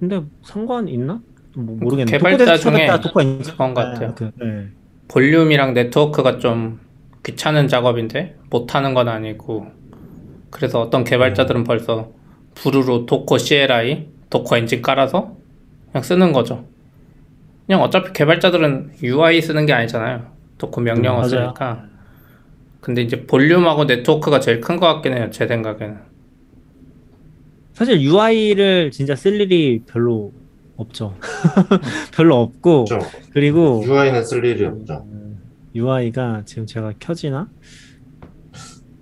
[0.01, 1.21] 근데 상관 있나?
[1.55, 2.11] 뭐 모르겠네.
[2.11, 4.15] 개발자 중에 Desktop Docker 인증 그건 것 같아요.
[4.15, 4.67] 그, 네.
[5.07, 6.81] 볼륨이랑 네트워크가 좀
[7.25, 9.67] 귀찮은 작업인데 못하는 건 아니고
[10.49, 12.11] 그래서 어떤 개발자들은 벌써
[12.53, 15.37] 부르르 도커 CLI, 도커 엔진 깔아서
[15.93, 16.65] 그냥 쓰는 거죠.
[17.65, 20.40] 그냥 어차피 개발자들은 UI 쓰는 게 아니잖아요.
[20.61, 21.27] Docker 명령어 음.
[21.27, 21.85] 쓰니까.
[22.81, 25.29] 근데 이제 볼륨하고 네트워크가 제일 큰 것 같긴 해요.
[25.31, 25.97] 제 생각에는.
[27.73, 30.31] 사실 UI를 진짜 쓸 일이 별로
[30.77, 31.15] 없죠.
[32.13, 33.07] 별로 없고 그렇죠.
[33.33, 35.05] 그리고 UI는 쓸 일이 없죠.
[35.73, 37.49] UI가 지금 제가 켜지나?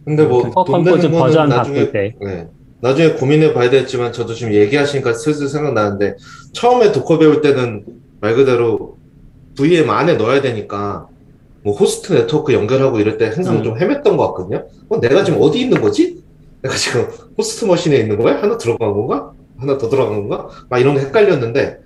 [0.05, 2.15] 근데 뭐 Compose 돈 되는 거는 버전 나중에 때.
[2.21, 2.47] 네.
[2.81, 6.15] 나중에 고민해 봐야 되지만 저도 지금 얘기하시니까 슬슬 생각나는데
[6.53, 7.85] 처음에 Docker 배울 때는
[8.21, 8.97] 말 그대로
[9.57, 11.07] VM 안에 넣어야 되니까
[11.63, 13.63] 뭐 호스트 네트워크 연결하고 이럴 때 항상 음.
[13.63, 14.67] 좀 헤맸던 것 같거든요.
[14.89, 16.23] 어, 내가 지금 어디 있는 거지?
[16.61, 18.41] 내가 지금 호스트 machine에 있는 거야?
[18.41, 19.33] 하나 들어간 건가?
[19.57, 20.49] 하나 더 들어간 건가?
[20.69, 21.79] 막 이런 게 헷갈렸는데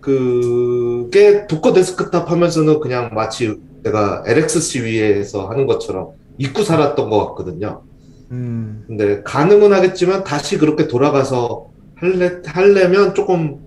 [0.00, 7.82] 그게 Docker Desktop 하면서는 그냥 마치 내가 LXC 위에서 하는 것처럼 잊고 살았던 것 같거든요.
[8.30, 8.84] 음.
[8.86, 13.60] 근데 가능은 하겠지만 다시 그렇게 돌아가서 할래, 하려면 조금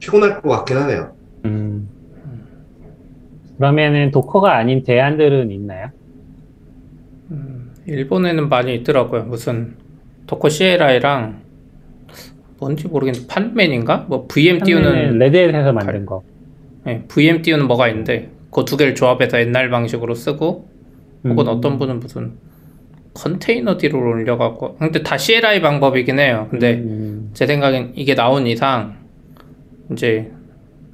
[0.00, 1.12] 피곤할 것 같긴 하네요.
[1.44, 1.88] 음.
[3.64, 5.90] 그러면은 도커가 아닌 대안들은 있나요?
[7.30, 9.24] 음, 일본에는 많이 있더라고요.
[9.24, 9.76] 무슨
[10.26, 11.42] 도커 CLI랑
[12.58, 14.06] 뭔지 모르겠는데 판맨인가?
[14.08, 16.22] 뭐 VM 띄우는 레드햇에서 만든 거.
[16.86, 20.66] 네, VM 띄우는 뭐가 있는데 그 두 개를 조합해서 옛날 방식으로 쓰고
[21.24, 21.48] 혹은 음.
[21.48, 22.32] 어떤 분은 무슨
[23.12, 26.48] 컨테이너 뒤로 올려갖고 근데 다 CLI 방법이긴 해요.
[26.50, 27.30] 근데 음.
[27.34, 28.96] 제 생각엔 이게 나온 이상
[29.92, 30.32] 이제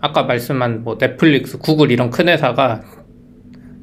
[0.01, 2.83] 아까 말씀한 뭐 넷플릭스, 구글 이런 큰 회사가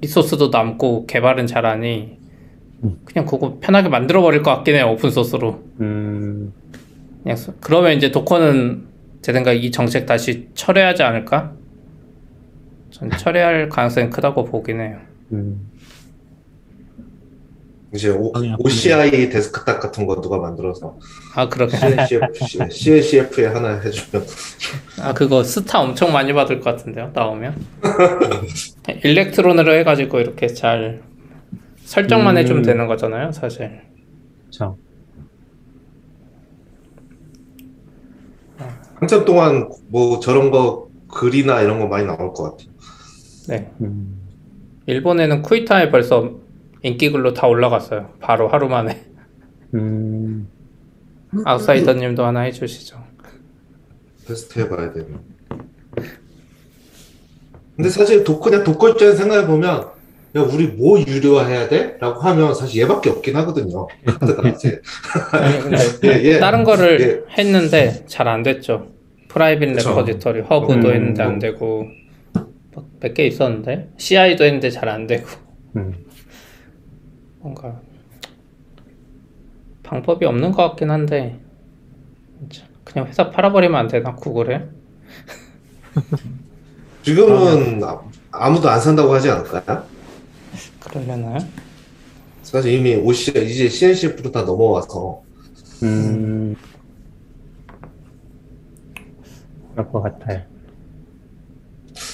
[0.01, 2.17] 리소스도 남고 개발은 잘하니
[3.05, 5.63] 그냥 그거 편하게 만들어 버릴 것 같긴 해요 오픈 소스로.
[5.79, 6.53] 음.
[7.23, 8.85] 그냥 써- 그러면 이제 Docker는
[9.21, 11.53] 제 생각에 이 정책 다시 철회하지 않을까?
[12.91, 14.97] 전 철회할 가능성이 크다고 보긴 해요.
[15.31, 15.71] 음.
[17.93, 18.31] 이제 오.
[18.57, 20.97] OCI Desktop 같은 거 누가 만들어서
[21.35, 21.77] 아 그러게.
[21.77, 24.25] CNCF, CNCF에 하나 해주면
[24.99, 27.55] 아 그거 스타 엄청 많이 받을 것 같은데요 나오면
[29.03, 31.03] 일렉트론으로 해가지고 이렇게 잘
[31.85, 32.41] 설정만 음.
[32.41, 33.81] 해주면 되는 거잖아요 사실
[34.41, 34.77] 그렇죠.
[38.95, 42.69] 한참 동안 뭐 저런 거 글이나 이런 거 많이 나올 것 같아요.
[43.49, 44.19] 네 음.
[44.87, 46.42] 일본에는 쿠이타에 벌써
[46.83, 49.03] 인기글로 다 올라갔어요 바로 하루 만에
[49.73, 50.47] 음.
[51.45, 53.03] 아웃사이더님도 하나 해주시죠
[54.27, 55.19] 테스트 해봐야 되면.
[57.75, 59.81] 근데 사실 도, 그냥 Docker 입장에서 생각해 보면,
[60.35, 61.97] 야, 우리 뭐 유료화해야 돼?
[61.99, 63.87] 라고 하면 사실 얘밖에 없긴 하거든요.
[64.05, 64.79] 카드가 이제.
[66.05, 66.39] 예, 예.
[66.39, 68.87] 다른 거를 했는데 잘 안 됐죠
[69.27, 69.89] private 그쵸.
[69.89, 71.39] repository 허브도 음, 했는데 안 뭐.
[71.39, 71.87] 되고
[73.01, 75.25] 몇 개 있었는데 CI도 했는데 잘 안 되고
[75.75, 75.93] 음.
[77.43, 77.81] 뭔가
[79.83, 81.39] 방법이 없는 것 같긴 한데
[82.85, 84.65] 그냥 회사 팔아버리면 안 되나 구글에?
[87.03, 88.01] 지금은 아-
[88.31, 89.83] 아무도 안 산다고 하지 않을까요?
[90.79, 91.37] 그러려나요?
[92.43, 95.21] 사실 이미 OCI, 이제 CNCF로 다 넘어와서.
[95.83, 96.55] 음.
[99.71, 100.43] 그럴 것 같아요.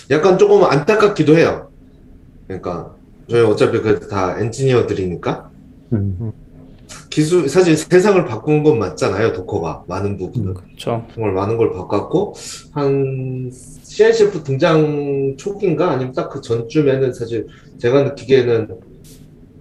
[0.10, 1.72] 약간 조금 안타깝기도 해요.
[2.48, 2.96] 그러니까,
[3.30, 5.50] 저희 어차피 그 다 엔지니어들이니까.
[5.94, 6.32] 음.
[7.10, 9.84] 기술, 사실 세상을 바꾼 건 맞잖아요, 도커가.
[9.88, 10.54] 많은 부분은.
[10.56, 11.06] 그렇죠.
[11.14, 12.34] 정말 많은 걸 바꿨고,
[12.72, 15.92] 한, CNCF 등장 초기인가?
[15.92, 17.48] 아니면 딱 그 전쯤에는 사실
[17.80, 18.68] 제가 느끼기에는,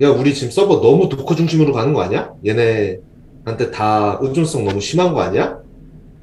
[0.02, 2.32] 야, 우리 지금 서버 너무 Docker 중심으로 가는 거 아니야?
[2.46, 5.58] 얘네한테 다 의존성 너무 심한 거 아니야?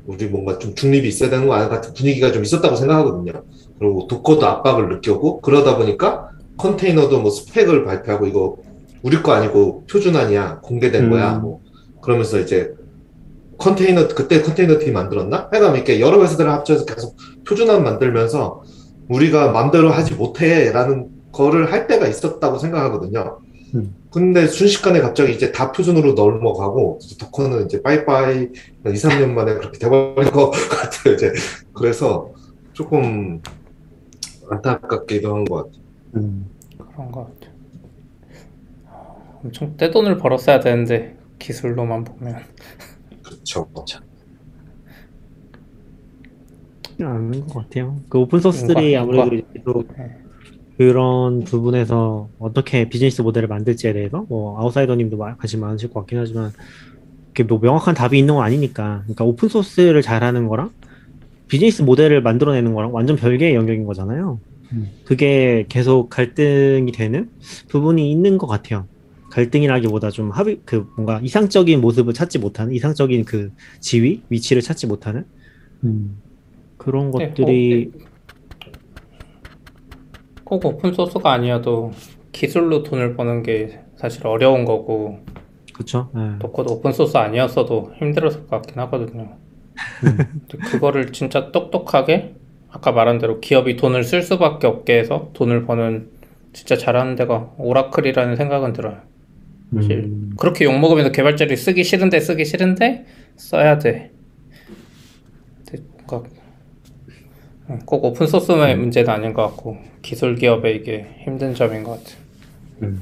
[0.08, 1.70] 우리 뭔가 좀 중립이 있어야 되는 거 아니야?
[1.70, 3.44] 같은 분위기가 좀 있었다고 생각하거든요.
[3.80, 8.58] 그리고 도커도 압박을 느꼈고, 그러다 보니까 컨테이너도 뭐 스펙을 발표하고, 이거
[9.04, 10.62] 우리 거 아니고 표준안이야.
[10.62, 11.36] 공개된 거야.
[11.38, 11.42] 음.
[11.42, 11.62] 뭐.
[12.02, 12.74] 그러면서 이제
[13.58, 15.48] 컨테이너 그때 컨테이너 팀 만들었나?
[15.52, 17.16] 하여간 이렇게 여러 회사들을 합쳐서 계속
[17.48, 18.64] 표준안 만들면서
[19.10, 23.40] 우리가 맘대로 하지 못해라는 거를 할 때가 있었다고 생각하거든요.
[23.76, 23.96] 음.
[24.12, 28.50] 근데 순식간에 갑자기 이제 다 표준으로 넘어가고 이제 도커는 이제 빠이빠이
[28.86, 31.14] 2, 3년 만에 그렇게 돼버린 것 같아요.
[31.14, 31.32] 이제
[31.74, 32.32] 그래서
[32.74, 33.42] 조금
[34.50, 35.85] 안타깝기도 한 것 같아요.
[36.16, 36.46] 음.
[36.78, 37.56] 그런 것 같아요.
[39.44, 42.36] 엄청 떼돈을 벌었어야 되는데 기술로만 보면
[43.24, 43.68] 그렇죠.
[47.00, 48.00] 않는 것 같아요.
[48.10, 50.18] 그 오픈 소스들이 아무래도 계속 네.
[50.78, 56.52] 그런 부분에서 어떻게 비즈니스 모델을 만들지에 대해서 뭐 아웃사이더님도 마- 관심 많으실 것 같긴 하지만
[57.28, 60.72] 이렇게 뭐 명확한 답이 있는 건 아니니까 그러니까 오픈 소스를 잘하는 거랑
[61.48, 64.40] 비즈니스 모델을 만들어내는 거랑 완전 별개의 영역인 거잖아요.
[64.76, 64.92] 음.
[65.06, 67.30] 그게 계속 갈등이 되는
[67.70, 68.88] 부분이 있는 것 같아요.
[69.32, 75.26] 갈등이라기보다 좀 합의 그 뭔가 이상적인 모습을 찾지 못하는 이상적인 그 지위 위치를 찾지 못하는
[75.84, 76.22] 음.
[76.78, 77.92] 그런 네, 것들이
[80.44, 81.92] 꼭 오픈 소스가 아니어도
[82.32, 85.20] 기술로 돈을 버는 게 사실 어려운 거고
[85.74, 86.10] 그렇죠.
[86.16, 86.40] 예.
[86.40, 89.38] 도커도 오픈 소스 아니었어도 힘들었을 것 같긴 하거든요.
[90.00, 92.36] 근데 그거를 진짜 똑똑하게
[92.76, 96.10] 아까 말한 대로 기업이 돈을 쓸 수밖에 없게 해서 돈을 버는
[96.52, 98.98] 진짜 잘하는 데가 오라클이라는 생각은 들어요.
[99.74, 100.32] 사실 음.
[100.38, 103.06] 그렇게 욕 먹으면서 개발자들이 쓰기 싫은데 쓰기 싫은데
[103.38, 104.12] 써야 돼.
[106.08, 106.28] 뭔가
[107.70, 112.18] 음, 꼭 오픈 소스의 문제는 아닌 것 같고 기술 기업의 이게 힘든 점인 것 같아요.
[112.84, 113.02] 음.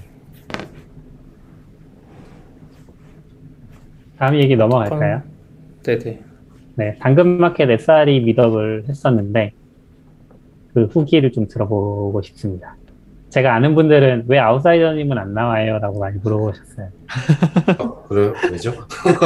[4.20, 5.24] 다음 얘기 넘어갈까요?
[5.82, 6.22] 네네.
[6.76, 9.52] 네, 당근마켓 SRE 미덕을 했었는데
[10.74, 12.76] 그 후기를 좀 들어보고 싶습니다.
[13.30, 15.80] 제가 아는 분들은 왜 아웃사이더님은 안 나와요?
[15.80, 16.88] 라고 많이 물어보셨어요.
[17.08, 18.34] 아, 그래요?
[18.52, 18.72] 왜죠?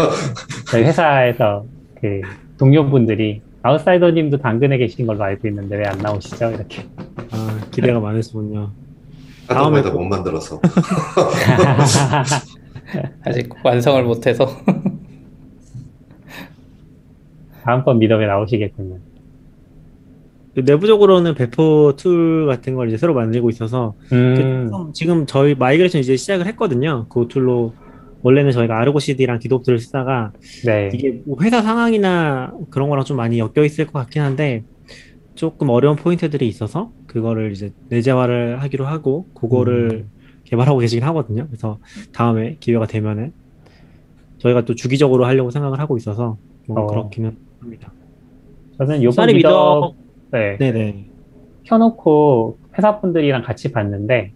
[0.71, 1.65] 저희 회사에서
[1.99, 2.21] 그
[2.57, 6.51] 동료분들이 아웃사이더님도 당근에 계신 걸로 알고 있는데 왜 안 나오시죠?
[6.51, 6.85] 이렇게.
[7.31, 8.69] 아, 기대가 많으시군요.
[9.47, 10.59] 다음에 못 만들어서.
[13.25, 14.45] 아직 완성을 못해서
[17.63, 18.97] 다음번 meetup에 나오시겠군요.
[20.57, 26.01] 그 내부적으로는 배포 툴 같은 걸 이제 새로 만들고 있어서 음, 좀 지금 저희 migration
[26.01, 27.05] 이제 시작을 했거든요.
[27.09, 27.75] 그 툴로
[28.23, 30.33] 원래는 저희가 아르고 CD랑 디도프를 쓰다가
[30.65, 30.89] 네.
[30.91, 34.63] 이게 뭐 회사 상황이나 그런 거랑 좀 많이 엮여 있을 것 같긴 한데
[35.35, 40.07] 조금 어려운 포인트들이 있어서 그거를 이제 내재화를 하기로 하고 그거를
[40.45, 41.45] 개발하고 계시긴 하거든요.
[41.45, 41.77] 그래서
[42.13, 43.31] 다음에 기회가 되면은
[44.39, 46.87] 저희가 또 주기적으로 하려고 생각을 하고 있어서 뭐 어.
[46.87, 47.93] 그렇기는 합니다.
[48.79, 49.95] 저는 요번 미덕,
[50.31, 51.05] 네, 네네.
[51.63, 54.31] 켜놓고 회사분들이랑 같이 봤는데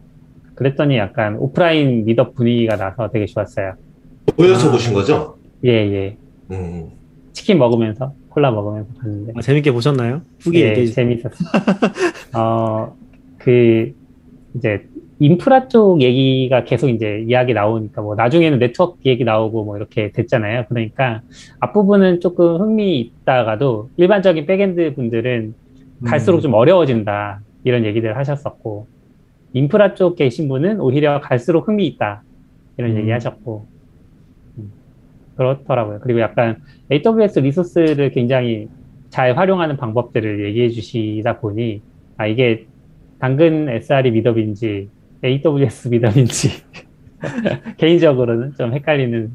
[0.55, 3.73] 그랬더니 약간 오프라인 meetup 분위기가 나서 되게 좋았어요.
[4.35, 4.71] 보여서 아.
[4.71, 5.37] 보신 거죠?
[5.65, 6.17] 예, 예.
[6.51, 6.89] 음.
[7.33, 10.21] 치킨 먹으면서 콜라 먹으면서 봤는데 아, 재밌게 보셨나요?
[10.39, 11.07] 후기 예, 얘기해 주세요.
[11.07, 11.49] 재밌었어요.
[12.35, 12.95] 어,
[13.37, 13.93] 그
[14.55, 14.85] 이제
[15.19, 20.65] 인프라 쪽 얘기가 계속 이제 이야기 나오니까 뭐 나중에는 네트워크 얘기 나오고 뭐 이렇게 됐잖아요.
[20.67, 21.21] 그러니까
[21.59, 25.53] 앞부분은 조금 흥미 있다가도 일반적인 backend 분들은
[26.05, 26.41] 갈수록 음.
[26.41, 28.87] 좀 어려워진다 이런 얘기들 하셨었고
[29.53, 32.23] 인프라 쪽 계신 분은 오히려 갈수록 흥미 있다
[32.77, 32.97] 이런 음.
[32.97, 33.67] 얘기 하셨고
[34.57, 34.71] 음,
[35.35, 35.99] 그렇더라고요.
[36.01, 36.61] 그리고 약간
[36.91, 38.67] AWS 리소스를 굉장히
[39.09, 41.81] 잘 활용하는 방법들을 얘기해 주시다 보니
[42.17, 42.65] 아 이게
[43.19, 44.89] 당근 SRE 미덕인지
[45.23, 46.49] AWS 미덕인지
[47.77, 49.31] 개인적으로는 좀 헷갈리는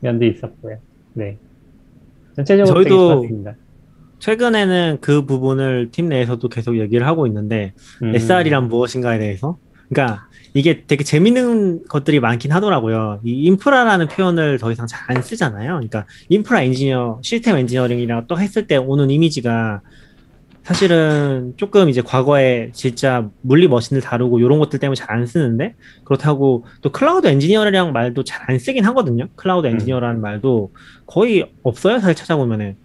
[0.00, 0.78] 면도 있었고요.
[1.14, 1.36] 네.
[2.34, 3.54] 전체적으로 저희도 좋았습니다.
[4.20, 8.14] 최근에는 그 부분을 팀 내에서도 계속 얘기를 하고 있는데 음.
[8.14, 13.20] SRE란 무엇인가에 대해서 그러니까 이게 되게 재밌는 것들이 많긴 하더라고요.
[13.24, 15.72] 이 인프라라는 표현을 더 이상 잘 안 쓰잖아요.
[15.74, 19.80] 그러니까 인프라 엔지니어, 시스템 엔지니어링이랑 또 했을 때 오는 이미지가
[20.62, 26.64] 사실은 조금 이제 과거에 진짜 물리 machine을 다루고 이런 것들 때문에 잘 안 쓰는데 그렇다고
[26.82, 29.26] 또 클라우드 엔지니어랑 말도 잘 안 쓰긴 하거든요.
[29.36, 29.72] 클라우드 음.
[29.72, 30.72] 엔지니어라는 말도
[31.06, 31.98] 거의 없어요.
[31.98, 32.76] 사실 찾아보면은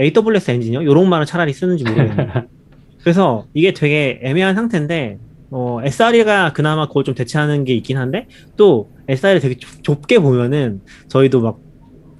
[0.00, 2.44] AWS 엔지니어 이런 말은 차라리 쓰는지 모르겠는데
[3.02, 5.18] 그래서 이게 되게 애매한 상태인데
[5.50, 10.80] 어, SRE가 그나마 그걸 좀 대체하는 게 있긴 한데 또 SRE 되게 좁- 좁게 보면은
[11.08, 11.70] 저희도 막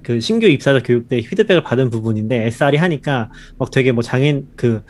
[0.03, 4.81] 그 신규 입사자 교육 때 피드백을 받은 부분인데 SRE 하니까 막 되게 뭐 장애 그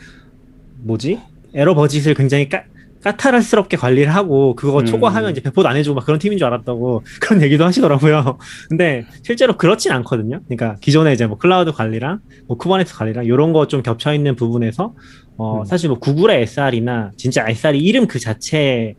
[0.78, 1.20] 뭐지?
[1.54, 2.64] 에러 버짓을 굉장히 까,
[3.02, 4.86] 까탈스럽게 관리를 하고 그거 음.
[4.86, 8.38] 초과하면 이제 배포도 안 해주고 막 그런 팀인 줄 알았다고 그런 얘기도 하시더라고요.
[8.68, 10.40] 근데 실제로 그렇진 않거든요.
[10.46, 14.92] 그러니까 기존에 이제 뭐 클라우드 관리랑 뭐 Kubernetes 관리랑 이런 거 좀 겹쳐 있는 부분에서
[15.38, 15.64] 어 음.
[15.64, 18.94] 사실 뭐 구글의 SRE나 진짜 SRE 이름 그 자체의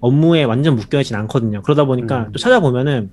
[0.00, 1.62] 업무에 완전 묶여 있진 않거든요.
[1.62, 2.32] 그러다 보니까 음.
[2.32, 3.10] 또 찾아보면은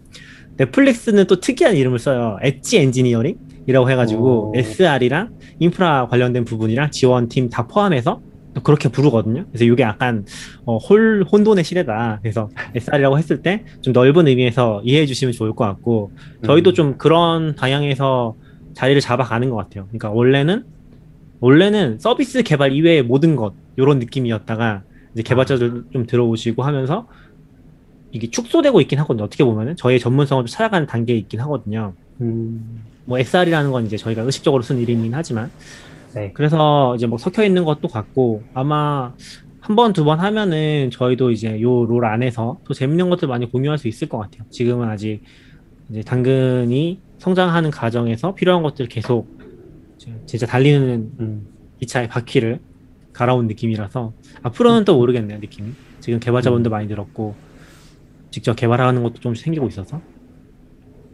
[0.57, 2.37] 넷플릭스는 또 특이한 이름을 써요.
[2.41, 3.35] edge engineering
[3.67, 4.53] 이라고 해가지고 오.
[4.55, 8.28] SRE랑 인프라 관련된 부분이랑 지원팀 다 포함해서 또
[8.63, 9.45] 그렇게 부르거든요.
[9.49, 10.25] 그래서 이게 약간
[10.65, 12.19] 어, 홀 혼돈의 시대다.
[12.21, 16.11] 그래서 SR이라고 했을 때 좀 넓은 의미에서 이해해 주시면 좋을 것 같고
[16.45, 16.73] 저희도 음.
[16.73, 18.35] 좀 그런 방향에서
[18.73, 19.85] 자리를 잡아가는 것 같아요.
[19.87, 20.65] 그러니까 원래는
[21.41, 24.83] 원래는 서비스 개발 이외의 모든 것 이런 느낌이었다가
[25.13, 27.07] 이제 개발자들 좀 들어오시고 하면서
[28.11, 29.23] 이게 축소되고 있긴 하거든요.
[29.23, 31.93] 어떻게 보면은 저희의 전문성을 좀 찾아가는 단계에 있긴 하거든요.
[32.21, 35.49] 음, 뭐 SR이라는 건 이제 저희가 의식적으로 쓴 이름이긴 하지만
[36.13, 36.31] 네.
[36.33, 39.13] 그래서 이제 뭐 섞여 있는 것도 같고 아마
[39.61, 43.77] 한 번, 두 번 하면은 저희도 이제 요 롤 안에서 또 재밌는 것들 많이 공유할
[43.77, 44.43] 수 있을 것 같아요.
[44.49, 45.21] 지금은 아직
[45.89, 49.27] 이제 당근이 성장하는 과정에서 필요한 것들 계속
[50.25, 51.47] 진짜 달리는 음.
[51.79, 52.59] 기차의 바퀴를
[53.13, 55.71] 갈아온 느낌이라서 앞으로는 또 모르겠네요, 느낌이.
[55.99, 57.35] 지금 개발자분들 많이 늘었고
[58.31, 60.01] 직접 개발하는 것도 좀 생기고 있어서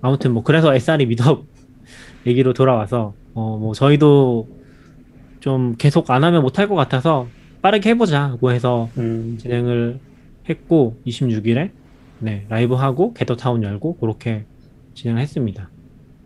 [0.01, 1.45] 아무튼 뭐 그래서 SR이 미덕
[2.27, 4.47] 얘기로 돌아와서 어 뭐 저희도
[5.45, 7.27] 좀 계속 안 하면 못할 것 같아서
[7.61, 9.37] 빠르게 해보자고 해서 음.
[9.39, 9.99] 진행을
[10.49, 11.69] 했고 26일에
[12.17, 14.43] 네 라이브 하고 게더타운 열고 그렇게
[14.95, 15.69] 진행을 했습니다.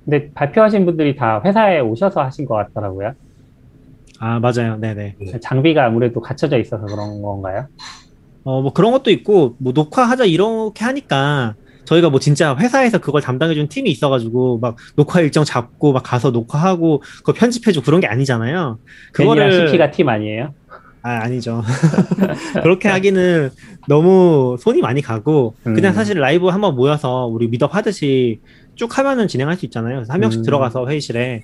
[0.05, 3.11] 근데 발표하신 분들이 다 회사에 오셔서 하신 것 같더라고요.
[4.21, 5.15] 아 맞아요, 네네.
[5.19, 5.39] 네.
[5.41, 7.67] 장비가 아무래도 갖춰져 있어서 그런 건가요?
[8.45, 11.55] 어, 뭐 그런 것도 있고, 뭐 녹화하자 이렇게 하니까
[11.89, 17.01] 저희가 뭐 진짜 회사에서 그걸 담당해준 팀이 있어가지고 막 녹화 일정 잡고 막 가서 녹화하고
[17.17, 18.77] 그거 편집해주고 그런 게 아니잖아요.
[19.11, 20.53] 그거를 CP가 팀 아니에요?
[21.01, 21.63] 아 아니죠.
[22.61, 23.49] 그렇게 하기는
[23.87, 25.95] 너무 손이 많이 가고 그냥 음.
[25.95, 28.39] 사실 라이브 한번 모여서 우리 meetup 하듯이
[28.75, 30.03] 쭉 하면은 진행할 수 있잖아요.
[30.07, 30.43] 한 명씩 음.
[30.43, 31.43] 들어가서 회의실에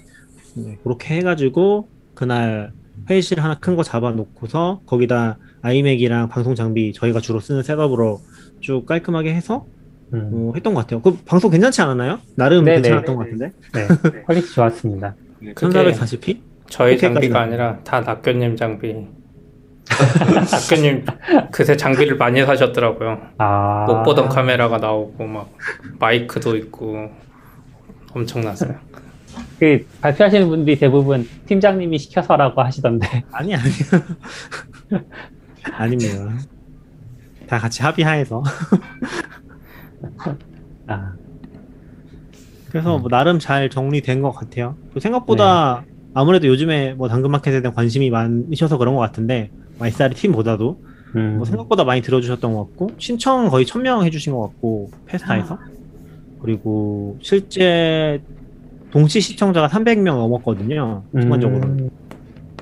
[0.58, 2.71] 네, 그렇게 해가지고 그날
[3.10, 8.21] 회의실 하나 큰 거 잡아놓고서 거기다 iMac이랑 방송 장비 저희가 주로 쓰는 setup으로
[8.62, 9.65] 쭉 깔끔하게 해서
[10.15, 10.30] 음.
[10.34, 11.01] 어, 했던 것 같아요.
[11.01, 12.19] 그 방송 괜찮지 않았나요?
[12.36, 12.82] 나름 네네.
[12.82, 13.51] 괜찮았던 것 같은데.
[13.73, 15.15] 네, quality 좋았습니다.
[15.56, 16.39] 그게 1440p?
[16.69, 19.08] 저희 장비가 아니라 다 낙교님 장비.
[19.88, 21.06] 낙교님
[21.51, 23.19] 그새 장비를 많이 사셨더라고요.
[23.38, 25.51] 아, 못 보던 카메라가 나오고 막
[25.99, 27.10] 마이크도 있고
[28.12, 28.75] 엄청났어요.
[29.60, 33.23] 그 발표하시는 분들이 대부분 팀장님이 시켜서라고 하시던데.
[33.32, 33.73] 아니 아니요.
[35.73, 36.34] 아닙니다.
[37.47, 38.43] 다 같이 합의하에서.
[40.87, 41.13] 아,
[42.69, 44.75] 그래서 뭐 나름 잘 정리된 것 같아요.
[44.93, 49.49] 또 생각보다 아무래도 요즘에 뭐 당근마켓에 대한 관심이 많으셔서 그런 것 같은데
[49.81, 50.81] SR 팀보다도
[51.15, 51.35] 음.
[51.37, 55.57] 뭐 생각보다 많이 들어주셨던 것 같고 신청 거의 1000명 해주신 것 같고 페스타에서
[56.41, 58.21] 그리고 실제
[58.91, 61.03] 동시 시청자가 300명 넘었거든요.
[61.11, 61.89] 순간적으로 음,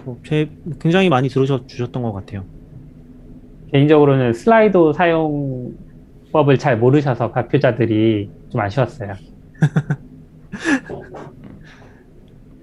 [0.05, 2.43] 어, 제 굉장히 많이 들어주셨던 것 같아요.
[3.71, 5.73] 개인적으로는 슬라이도 사용
[6.33, 9.13] 법을 잘 모르셔서 발표자들이 좀 아쉬웠어요.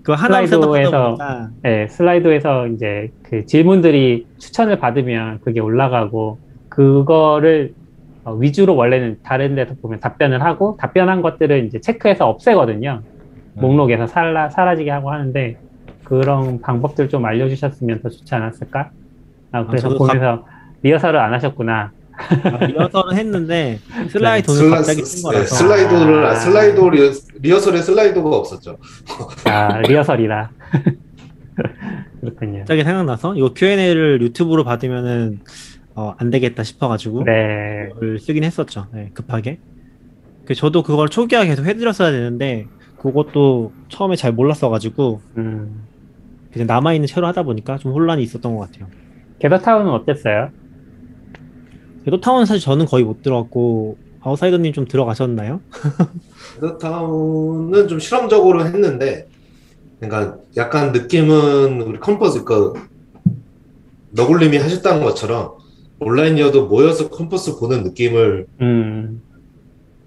[0.03, 1.17] 그 하나 슬라이도에서-
[1.63, 7.75] 네, 슬라이도에서 이제 그 질문들이 추천을 받으면 그게 올라가고 그거를
[8.25, 13.01] 어, 위주로 원래는 다른 데서 보면 답변을 하고 답변한 것들을 이제 체크해서 없애거든요.
[13.55, 15.57] 목록에서 살라, 사라지게 하고 하는데
[16.05, 18.91] 그런 방법들 좀 알려주셨으면 더 좋지 않았을까?
[19.53, 20.45] 아, 그래서 저도 보면서
[20.83, 21.93] 리허설을 안 하셨구나.
[22.45, 23.79] 아, 리허설은 했는데
[24.11, 26.35] Slido는 슬라, 갑자기 쓴 스- 거라서 네, Slido를 아.
[26.35, 28.79] Slido 리, 리허설에 Slido가 없었죠.
[29.47, 30.51] 아, 리허설이라.
[32.21, 32.59] 그렇군요.
[32.61, 35.41] 갑자기 생각나서 이거 Q&A를 유튜브로 받으면은
[35.95, 37.89] 어, 안 되겠다 싶어가지고 네.
[38.21, 38.87] 쓰긴 했었죠.
[38.93, 39.59] 네, 급하게.
[40.47, 42.67] 그 저도 그걸 초기화 계속 해드렸어야 되는데
[42.99, 45.83] 그것도 처음에 잘 몰랐어가지고 음.
[46.53, 48.89] 그냥 남아 있는 채로 하다 보니까 좀 혼란이 있었던 것 같아요.
[49.39, 50.51] Gather Town은 어땠어요?
[52.05, 55.61] Gather Town 사실 저는 거의 못 들어갔고 아웃사이더님 좀 들어가셨나요?
[56.61, 59.29] 베더타운은 좀 실험적으로 했는데,
[59.99, 62.75] 그러니까 약간 느낌은 우리 컨퍼런스 그
[64.11, 65.53] 너굴님이 하셨다는 것처럼
[66.01, 69.23] 온라인이어도 모여서 컨퍼런스 보는 느낌을 음.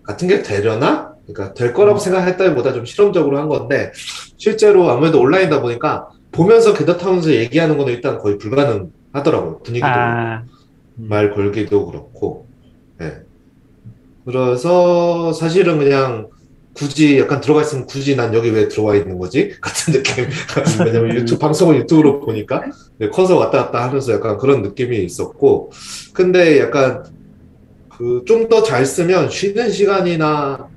[0.04, 1.14] 같은 게 되려나?
[1.26, 3.92] 그러니까 될 거라고 생각했다기보다 좀 실험적으로 한 건데
[4.38, 9.60] 실제로 아무래도 온라인이다 보니까 보면서 게더타운에서 얘기하는 거는 일단 거의 불가능하더라고요.
[9.60, 10.44] 분위기도 아,
[10.96, 12.48] 말 걸기도 그렇고.
[13.02, 13.24] 예.
[14.26, 16.30] 그래서 사실은 그냥
[16.74, 19.52] 굳이 약간 들어가 있으면 굳이 난 여기 왜 들어와 있는 거지?
[19.62, 20.26] 같은 느낌.
[20.86, 22.64] 왜냐면 유튜브, 방송을 유튜브로 보니까
[22.98, 25.72] 네, 커서 왔다 갔다 하면서 약간 그런 느낌이 있었고.
[26.14, 27.04] 근데 약간
[27.90, 30.68] 그 좀 더 잘 쓰면 쉬는 시간이나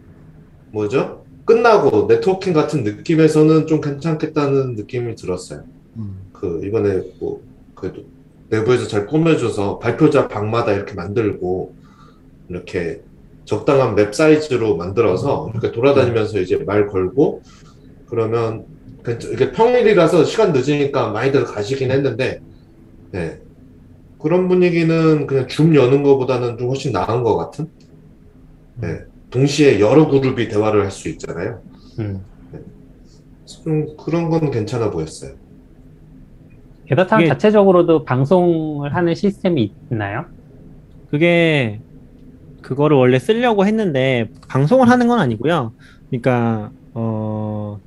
[0.72, 1.24] 뭐죠?
[1.46, 5.64] 끝나고 네트워킹 같은 느낌에서는 좀 괜찮겠다는 느낌이 들었어요.
[6.32, 7.40] 그 이번에 뭐
[7.74, 8.04] 그래도
[8.48, 11.74] 내부에서 잘 꾸며줘서 발표자 방마다 이렇게 만들고
[12.48, 13.02] 이렇게
[13.44, 17.42] 적당한 맵 사이즈로 만들어서 이렇게 돌아다니면서 이제 말 걸고
[18.08, 18.64] 그러면
[19.04, 22.40] 괜찮- 이게 평일이라서 시간 늦으니까 많이들 가시긴 했는데
[23.12, 23.40] 네.
[24.18, 27.68] 그런 분위기는 그냥 줌 여는 것보다는 좀 훨씬 나은 것 같은
[28.80, 29.00] 네.
[29.30, 31.60] 동시에 여러 그룹이 대화를 할 수 있잖아요.
[31.98, 32.24] 음.
[33.44, 35.32] 좀 그런 건 괜찮아 보였어요.
[36.88, 40.26] 게더타운 이게- 자체적으로도 방송을 하는 시스템이 있나요?
[41.10, 41.80] 그게
[42.62, 45.72] 그거를 원래 쓰려고 했는데 방송을 하는 건 아니고요.
[46.10, 47.78] 그러니까 어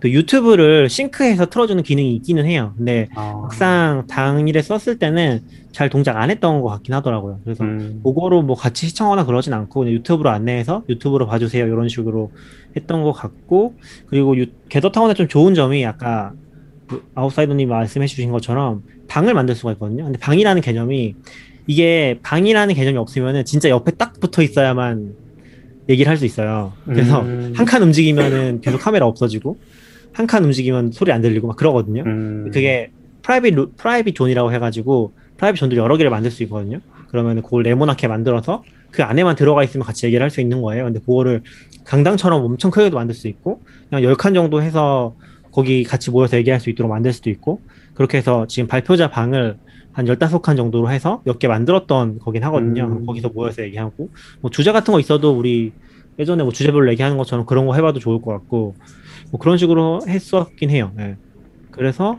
[0.00, 2.72] 그 유튜브를 싱크해서 틀어주는 기능이 있기는 해요.
[2.76, 5.40] 근데 아, 막상 당일에 썼을 때는
[5.72, 7.40] 잘 동작 안 했던 것 같긴 하더라고요.
[7.42, 12.30] 그래서 음, 그거로 뭐 같이 시청하거나 그러진 않고 그냥 유튜브로 안내해서 유튜브로 봐주세요 이런 식으로
[12.76, 13.74] 했던 것 같고
[14.06, 16.47] 그리고 유, 게더타운의 좀 좋은 점이 아까 그
[17.14, 20.04] 아웃사이더님 말씀해 주신 것처럼 방을 만들 수가 있거든요.
[20.04, 21.14] 근데 방이라는 개념이
[21.66, 25.14] 이게 방이라는 개념이 없으면은 진짜 옆에 딱 붙어 있어야만
[25.88, 26.72] 얘기를 할 수 있어요.
[26.84, 27.52] 그래서 음.
[27.56, 29.58] 한칸 움직이면은 계속 카메라 없어지고
[30.12, 32.02] 한 칸 움직이면 소리 안 들리고 막 그러거든요.
[32.04, 32.90] 음, 그게
[33.22, 36.80] private roo- private zone이라고 해가지고 private zone들 여러 개를 만들 수 있거든요.
[37.08, 40.84] 그러면 그걸 네모나게 만들어서 그 안에만 들어가 있으면 같이 얘기를 할 수 있는 거예요.
[40.84, 41.42] 근데 그거를
[41.84, 45.14] 강당처럼 엄청 크게도 만들 수 있고 그냥 열 칸 정도 해서
[45.52, 47.60] 거기 같이 모여서 얘기할 수 있도록 만들 수도 있고
[47.94, 49.56] 그렇게 해서 지금 발표자 방을
[49.92, 52.84] 한 15칸 정도로 해서 몇 개 만들었던 거긴 하거든요.
[52.84, 53.06] 음.
[53.06, 55.72] 거기서 모여서 얘기하고 뭐 주제 같은 거 있어도 우리
[56.18, 58.74] 예전에 뭐 주제별로 얘기하는 것처럼 그런 거 해봐도 좋을 것 같고
[59.30, 60.92] 뭐 그런 식으로 했었긴 해요.
[60.98, 61.16] 예.
[61.70, 62.18] 그래서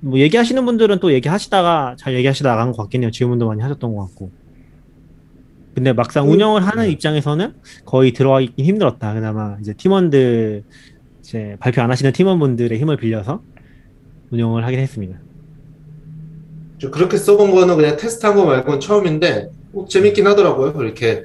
[0.00, 3.10] 뭐 얘기하시는 분들은 또 얘기하시다가 잘 얘기하시다 나간 것 같긴 해요.
[3.10, 4.30] 질문도 많이 하셨던 것 같고.
[5.74, 6.90] 근데 막상 음, 운영을 하는 네.
[6.90, 7.54] 입장에서는
[7.86, 9.14] 거의 들어가 있긴 힘들었다.
[9.14, 10.91] 그나마 이제 팀원들 이
[11.32, 13.42] 제 발표 안 하시는 팀원분들의 힘을 빌려서
[14.32, 15.18] 운영을 하긴 했습니다.
[16.78, 20.74] 저 그렇게 써본 거는 그냥 테스트한 거 말고는 처음인데 뭐 재밌긴 하더라고요.
[20.82, 21.24] 이렇게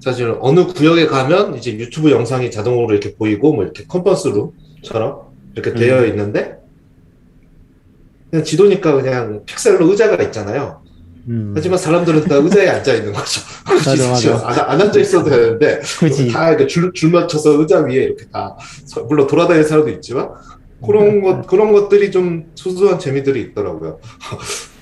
[0.00, 5.20] 사실 어느 구역에 가면 이제 유튜브 영상이 자동으로 이렇게 보이고 뭐 이렇게 컨퍼런스룸처럼
[5.54, 6.08] 이렇게 되어 음.
[6.08, 6.58] 있는데
[8.28, 10.81] 그냥 지도니까 그냥 픽셀로 의자가 있잖아요.
[11.28, 11.52] 음.
[11.54, 13.40] 하지만 사람들은 다 의자에 앉아 있는 거죠.
[13.64, 14.48] 맞아, 맞아.
[14.48, 16.28] 안, 안 앉아 있어도 되는데 그지.
[16.32, 20.28] 다 이렇게 줄, 줄 맞춰서 의자 위에 이렇게 다 서- 물론 돌아다니는 사람도 있지만
[20.84, 24.00] 그런 것 그런 것들이 좀 소소한 재미들이 있더라고요.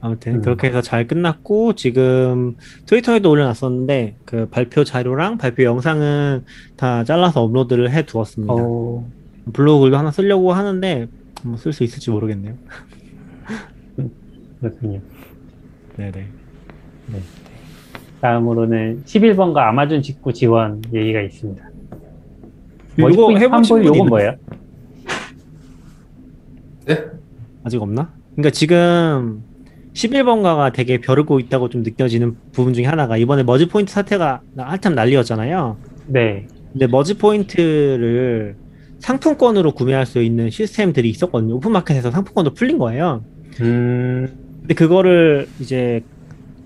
[0.00, 0.42] 아무튼 음.
[0.42, 6.44] 그렇게 해서 잘 끝났고 지금 트위터에도 올려놨었는데 그 발표 자료랑 발표 영상은
[6.76, 8.52] 다 잘라서 업로드를 해 두었습니다.
[8.56, 9.08] 어,
[9.52, 11.08] 블로그도 하나 쓰려고 하는데
[11.44, 12.54] 뭐 쓸 수 있을지 모르겠네요.
[14.62, 15.00] 그렇군요.
[15.96, 16.26] 네네.
[18.20, 21.68] 다음으로는 11번가 아마존 직구 지원 얘기가 있습니다.
[22.96, 24.34] 이거 머지포인트 해보신 요건 있는- 뭐예요?
[26.86, 27.04] 네?
[27.64, 28.12] 아직 없나?
[28.36, 29.42] 그러니까 지금
[29.94, 35.76] 11번가가 되게 벼르고 있다고 좀 느껴지는 부분 중에 하나가 이번에 머지 포인트 사태가 한참 난리였잖아요.
[36.06, 36.46] 네.
[36.72, 38.56] 근데 머지 포인트를
[39.00, 41.56] 상품권으로 구매할 수 있는 시스템들이 있었거든요.
[41.56, 43.24] 오픈마켓에서 상품권도 풀린 거예요.
[43.60, 44.28] 음,
[44.62, 46.02] 근데 그거를 이제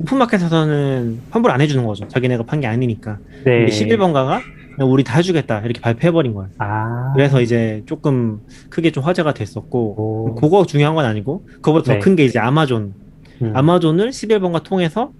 [0.00, 2.06] 오픈마켓에서는 환불 안 해주는 거죠.
[2.08, 3.18] 자기네가 판 게 아니니까.
[3.44, 3.64] 네.
[3.66, 4.40] 근데 11번가가
[4.86, 6.50] 우리 다 해주겠다 이렇게 발표해버린 거예요.
[6.58, 10.34] 아, 그래서 이제 조금 크게 좀 화제가 됐었고 오.
[10.34, 11.98] 그거 중요한 건 아니고 그거보다 네.
[11.98, 12.92] 더큰 게 이제 아마존
[13.40, 15.12] 음, 아마존을 11번가 통해서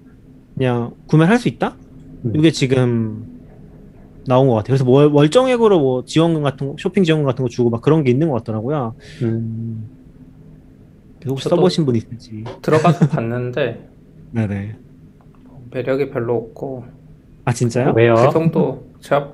[0.57, 1.75] 그냥 구매를 할수 있다?
[2.27, 2.33] 음.
[2.37, 3.25] 이게 지금
[4.27, 4.77] 나온 것 같아요.
[4.77, 8.11] 그래서 월, 월정액으로 뭐 지원금 같은 거, 쇼핑 지원금 같은 거 주고 막 그런 게
[8.11, 8.95] 있는 것 같더라고요.
[9.23, 9.89] 음,
[11.27, 12.45] 혹시 저도- 써보신 분 있을지.
[12.63, 13.89] 들어가서 봤는데
[14.33, 14.77] 네네.
[15.71, 16.85] 매력이 별로 없고
[17.45, 17.93] 아 진짜요?
[17.97, 18.15] 왜요?
[18.15, 19.33] 배송도 제가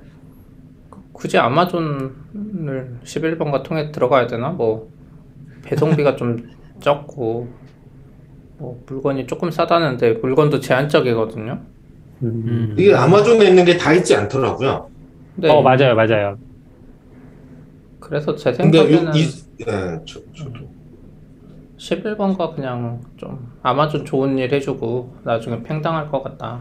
[1.12, 2.10] 굳이 아마존을
[3.04, 4.50] 11번가 통해 들어가야 되나?
[4.50, 4.90] 뭐
[5.62, 7.48] 배송비가 좀 적고
[8.58, 11.60] 뭐 물건이 조금 싸다는데 물건도 제한적이거든요.
[12.22, 12.26] 음.
[12.46, 12.74] 음.
[12.78, 14.88] 이게 아마존에 있는 게 다 있지 않더라고요.
[15.36, 15.48] 네.
[15.50, 16.38] 어, 맞아요, 맞아요.
[18.00, 19.24] 그래서 제 근데 생각에는 이, 이
[19.60, 20.66] 예, 저, 저도
[21.82, 26.60] 11번가 그냥 좀 아마존 좋은 일 해주고 나중에 팽당할 것 같다.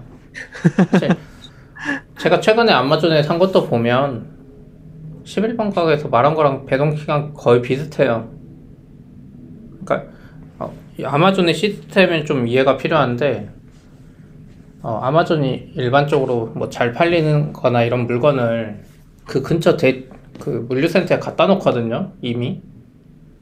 [0.99, 1.09] 제,
[2.17, 4.25] 제가 최근에 아마존에 산 것도 보면
[5.23, 8.29] 11번 가게에서 말한 거랑 배송 기간 거의 비슷해요.
[9.85, 10.11] 그러니까
[10.57, 13.49] 어, 이 아마존의 시스템은 좀 이해가 필요한데
[14.81, 18.83] 어, 아마존이 일반적으로 뭐 잘 팔리는 거나 이런 물건을
[19.27, 20.05] 그 근처 대,
[20.39, 22.61] 그 물류센터에 갖다 놓거든요, 이미.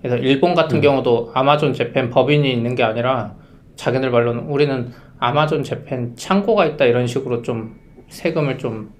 [0.02, 3.36] 그래서 일본 같은 경우도 아마존 재팬 법인이 있는 게 아니라
[3.76, 7.76] 자기들 말로는 우리는 아마존 재팬 창고가 있다 이런 식으로 좀
[8.08, 8.92] 세금을 좀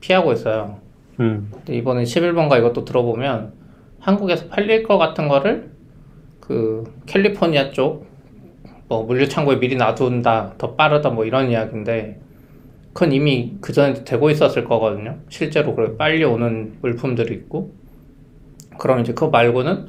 [0.00, 0.78] 피하고 있어요.
[1.20, 3.52] 음, 이번에 11번가 이것도 들어보면
[4.00, 5.70] 한국에서 팔릴 것 같은 거를
[6.40, 8.16] 그 캘리포니아 쪽
[8.88, 12.20] 뭐 물류 창고에 미리 놔둔다 더 빠르다 뭐 이런 이야기인데
[12.92, 15.18] 그건 이미 그 전에 되고 있었을 거거든요.
[15.28, 17.74] 실제로 그렇게 빨리 오는 물품들이 있고
[18.78, 19.88] 그럼 이제 그거 말고는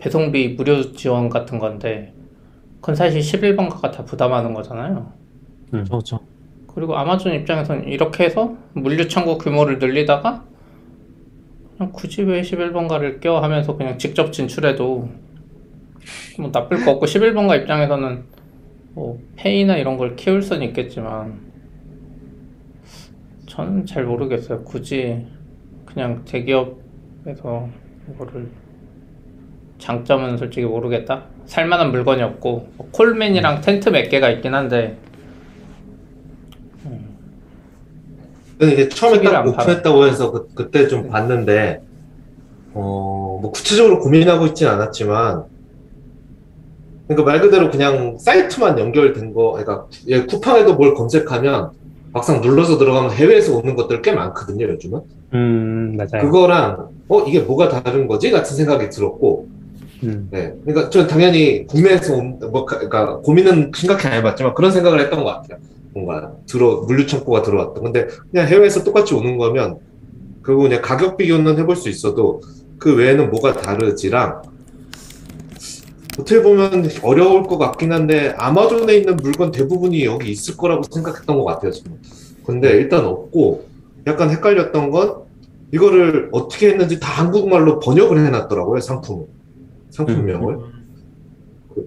[0.00, 2.12] 배송비 무료 지원 같은 건데
[2.80, 5.12] 그건 사실 11번가가 다 부담하는 거잖아요.
[5.70, 6.20] 그렇죠.
[6.66, 10.44] 그리고 아마존 입장에서는 이렇게 해서 물류 창고 규모를 늘리다가
[11.92, 15.08] 굳이 왜 11번가를 껴 하면서 그냥 직접 진출해도
[16.38, 18.24] 뭐 나쁠 거 없고 11번가 입장에서는
[18.94, 21.50] 뭐 페이나 이런 걸 키울 수는 있겠지만
[23.46, 24.62] 저는 잘 모르겠어요.
[24.62, 25.26] 굳이
[25.84, 27.68] 그냥 대기업에서
[28.14, 28.50] 이거를
[29.80, 31.24] 장점은 솔직히 모르겠다.
[31.46, 34.96] 살만한 물건이 없고 뭐 콜맨이랑 텐트 몇 개가 있긴 한데
[38.58, 39.64] 근데 이게 처음에 딱 안 팔아.
[39.64, 41.80] 오픈했다고 해서 그, 그때 좀 봤는데,
[42.74, 45.44] 어, 뭐 구체적으로 고민하고 있진 않았지만,
[47.08, 51.70] 그러니까 말 그대로 그냥 사이트만 연결된 거, 그러니까 예, 쿠팡에도 뭘 검색하면
[52.12, 55.00] 막상 눌러서 들어가면 해외에서 오는 것들 꽤 많거든요, 요즘은.
[55.32, 56.22] 음, 맞아요.
[56.26, 58.30] 그거랑, 어, 이게 뭐가 다른 거지?
[58.30, 59.48] 같은 생각이 들었고,
[60.02, 60.54] 음, 네.
[60.64, 65.22] 그러니까 저는 당연히 국내에서 온, 뭐, 가- 그러니까 고민은 심각히 안 해봤지만 그런 생각을 했던
[65.22, 65.58] 것 같아요.
[65.92, 67.80] 뭔가 들어, 물류 창고가 들어왔다.
[67.80, 69.78] 근데 그냥 해외에서 똑같이 오는 거면
[70.42, 72.40] 그리고 그냥 가격 비교는 해볼 수 있어도
[72.78, 74.42] 그 외에는 뭐가 다르지랑
[76.18, 81.44] 어떻게 보면 어려울 것 같긴 한데 아마존에 있는 물건 대부분이 여기 있을 거라고 생각했던 것
[81.44, 81.98] 같아요, 저는.
[82.46, 83.66] 근데 일단 없고
[84.06, 85.14] 약간 헷갈렸던 건
[85.72, 89.26] 이거를 어떻게 했는지 다 한국말로 번역을 해놨더라고요, 상품을.
[89.90, 90.58] 상품명을.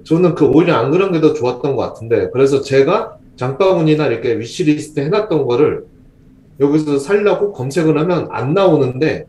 [0.04, 5.00] 저는 그 오히려 안 그런 게 더 좋았던 것 같은데 그래서 제가 장바구니나 이렇게 위시리스트
[5.00, 5.86] 해놨던 거를
[6.60, 9.26] 여기서 살려고 검색을 하면 안 나오는데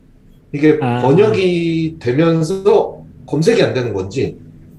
[0.53, 1.01] 이게 아.
[1.03, 4.37] 번역이 되면서 검색이 안 되는 건지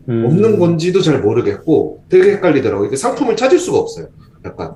[0.08, 0.24] 음.
[0.26, 2.88] 없는 건지도 잘 모르겠고 되게 헷갈리더라고요.
[2.88, 4.08] 이게 상품을 찾을 수가 없어요.
[4.46, 4.76] 약간.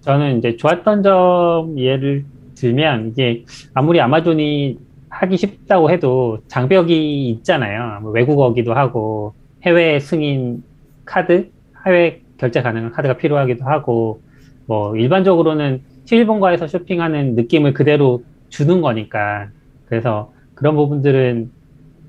[0.00, 2.24] 저는 이제 좋았던 점 예를
[2.54, 4.78] 들면 이게 아무리 아마존이
[5.10, 8.00] 하기 쉽다고 해도 장벽이 있잖아요.
[8.02, 10.62] 뭐 외국어기도 하고 해외 승인
[11.04, 11.50] 카드,
[11.86, 14.20] 해외 결제 가능한 카드가 필요하기도 하고
[14.66, 19.48] 뭐 일반적으로는 11번가에서 쇼핑하는 느낌을 그대로 주는 거니까
[19.86, 21.50] 그래서 그런 부분들은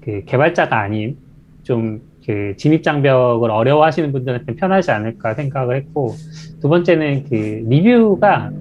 [0.02, 1.18] 그 개발자가 아닌
[1.64, 6.14] 좀 그 진입 장벽을 어려워하시는 분들한테 편하지 않을까 생각을 했고
[6.62, 8.52] 두 번째는 그 리뷰가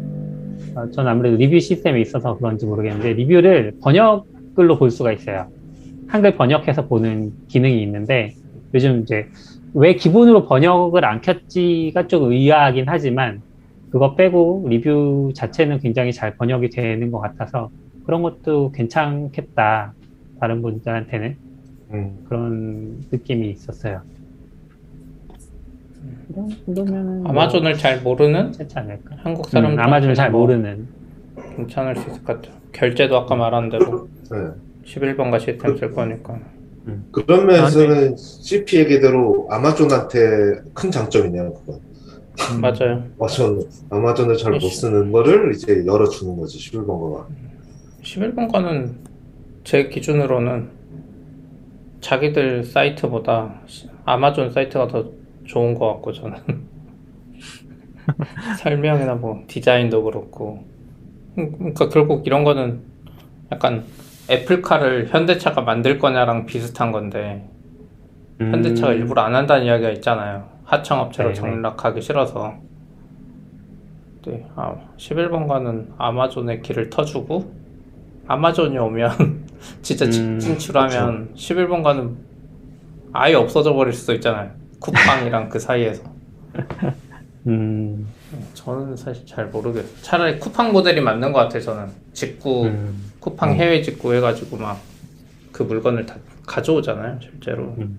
[0.75, 5.49] 어, 저는 아무래도 리뷰 시스템에 있어서 그런지 모르겠는데 리뷰를 번역글로 볼 수가 있어요.
[6.07, 8.35] 한글 번역해서 보는 기능이 있는데
[8.75, 9.29] 요즘 이제
[9.75, 13.43] 왜 기본으로 번역을 안 켰지가 좀 의아하긴 하지만
[13.91, 17.71] 그거 빼고 리뷰 자체는 굉장히 잘 번역이 되는 것 같아서
[18.05, 19.93] 그런 것도 괜찮겠다.
[20.41, 21.37] 다른 분들한테는
[21.93, 22.19] 음.
[22.29, 24.03] 그런 느낌이 있었어요.
[26.31, 29.17] 이런 정도면은 뭐 아마존을 잘 모르는 괜찮지 않을까?
[29.23, 30.87] 한국 사람 음, 아마존을 잘 모르는.
[31.57, 32.55] 괜찮을 수 있을 것 같아요.
[32.73, 34.37] 결제도 아까 말한 대로 네.
[34.85, 36.39] 11번가 시스템 쓸 거니까.
[37.13, 40.19] 그런 면에서는 CP 얘기대로 아마존한테
[40.73, 41.53] 큰 장점이네요.
[41.55, 41.81] 그건.
[42.61, 43.05] 맞아요.
[43.19, 47.27] 아마존, 아마존을 잘못 시- 쓰는 거를 이제 열어주는 거지, 11번가가.
[48.03, 48.91] 11번가는
[49.65, 50.69] 제 기준으로는
[52.01, 55.11] 자기들 사이트보다 시- 아마존 사이트가 더
[55.49, 56.35] 좋은 것 같고 저는
[58.59, 60.65] 설명이나 뭐 디자인도 그렇고
[61.39, 62.83] 음, 그러니까 결국 이런 거는
[63.51, 63.85] 약간
[64.31, 67.49] 애플카를 현대차가 만들 거냐랑 비슷한 건데
[68.41, 70.49] 음, 현대차가 일부러 안 한다는 이야기가 있잖아요.
[70.65, 71.41] 하청업체로 네, 네.
[71.41, 72.55] 정락하기 싫어서.
[74.27, 77.51] 네, 아, 11번가는 아마존의 길을 터주고
[78.27, 79.47] 아마존이 오면
[79.81, 82.15] 진짜 진- 음, 진출하면 11번가는
[83.15, 84.51] 아예 없어져 버릴 수도 있잖아요.
[84.81, 86.03] 쿠팡이랑 그 사이에서.
[87.47, 88.07] 음,
[88.55, 90.03] 저는 사실 잘 모르겠어요.
[90.03, 91.63] 차라리 쿠팡 모델이 맞는 것 같아요.
[91.63, 94.89] 저는 직구 음, 쿠팡 해외 직구 해가지고 막
[95.59, 96.15] 그 물건을 다
[96.47, 97.19] 가져오잖아요.
[97.21, 97.75] 실제로.
[97.79, 97.99] 음.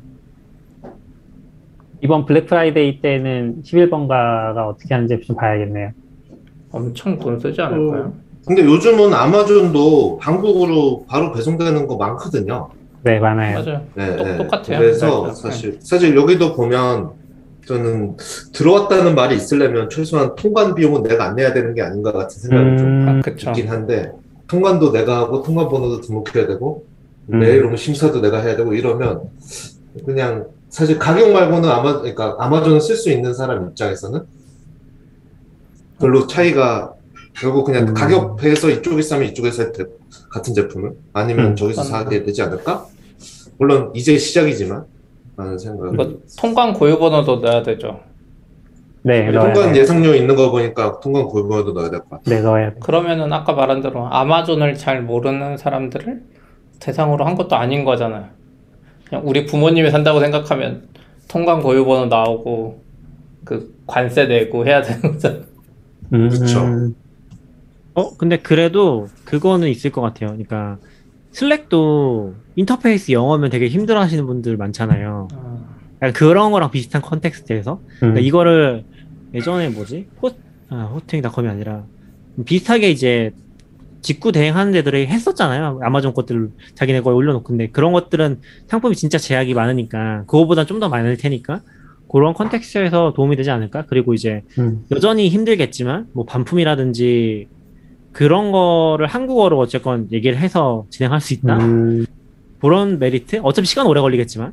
[2.01, 5.91] 이번 블랙 프라이데이 때는 11번가가 어떻게 하는지 좀 봐야겠네요.
[6.71, 8.13] 엄청 돈 쓰지 않을까요?
[8.47, 12.69] 근데 요즘은 아마존도 한국으로 바로 배송되는 거 많거든요.
[13.03, 13.63] 네, 많아요.
[13.63, 13.81] 맞아요.
[13.95, 14.37] 네, 똑- 네.
[14.37, 14.79] 똑같아요.
[14.79, 15.33] 그래서 네.
[15.33, 17.11] 사실, 사실 여기도 보면
[17.65, 18.17] 저는
[18.53, 22.87] 들어왔다는 말이 있으려면 최소한 통관 비용은 내가 안 내야 되는 게 아닌가 같은 생각이 좀
[22.87, 23.49] 음, 아, 그쵸.
[23.51, 24.11] 있긴 한데
[24.47, 26.85] 통관도 내가 하고 통관 번호도 등록해야 되고
[27.31, 27.39] 음.
[27.39, 29.21] 내일 오면 심사도 내가 해야 되고 이러면
[30.05, 34.21] 그냥 사실 가격 말고는 아마 그러니까 아마존을 쓸 수 있는 사람 입장에서는
[35.99, 36.93] 별로 차이가
[37.39, 37.93] 결국 그냥 음.
[37.93, 39.91] 가격에서 이쪽에서 사면 이쪽에서 해도 되고,
[40.29, 41.55] 같은 제품을 아니면 음.
[41.55, 41.83] 저기서.
[41.83, 42.85] 사게 되지 않을까?
[43.57, 44.85] 물론 이제 시작이지만
[45.37, 48.01] 라는 생각을 이거 통관 고유 번호도 넣어야 되죠.
[49.01, 49.75] 네, 통관.
[49.75, 52.21] 예상료 있는 거 보니까 통관 골고루도 넣어야 될 것 같아.
[52.25, 52.79] 네, 넣어야 돼.
[52.81, 56.21] 그러면은 아까 말한 대로 아마존을 잘 모르는 사람들을
[56.81, 58.25] 대상으로 한 것도 아닌 거잖아요.
[59.07, 60.83] 그냥 우리 부모님이 산다고 생각하면
[61.29, 62.81] 통관 고유 번호 나오고
[63.45, 65.41] 그 관세 내고 해야 되는 거잖아요.
[66.13, 66.65] 음, 그쵸.
[67.95, 70.29] 어, 근데 그래도 그거는 있을 것 같아요.
[70.29, 70.77] 그러니까
[71.31, 75.27] 슬랙도 인터페이스 영어면 되게 힘들어 하시는 분들 많잖아요.
[75.33, 75.57] 아,
[76.01, 78.83] 약간 그런 거랑 비슷한 context에서 음, 그러니까 이거를
[79.33, 80.07] 예전에 뭐지?
[80.21, 80.31] 호,
[80.69, 81.85] 아, 호텔이닷컴이 아니라
[82.45, 83.31] 비슷하게 이제
[84.01, 85.81] 직구 대행하는 데들이 했었잖아요.
[85.83, 87.43] 아마존 것들을 자기네 거에 올려놓고.
[87.43, 91.61] 근데 그런 것들은 상품이 진짜 제약이 많으니까, 그거보다 좀 더 많을 테니까,
[92.09, 93.83] 그런 context에서 도움이 되지 않을까?
[93.87, 94.85] 그리고 이제 음.
[94.91, 97.49] 여전히 힘들겠지만, 뭐 반품이라든지
[98.19, 101.57] 그런 거를 한국어로 어쨌건 얘기를 해서 진행할 수 있다?
[101.59, 102.05] 음,
[102.59, 103.39] 그런 메리트?
[103.43, 104.51] 어차피 시간 오래 걸리겠지만,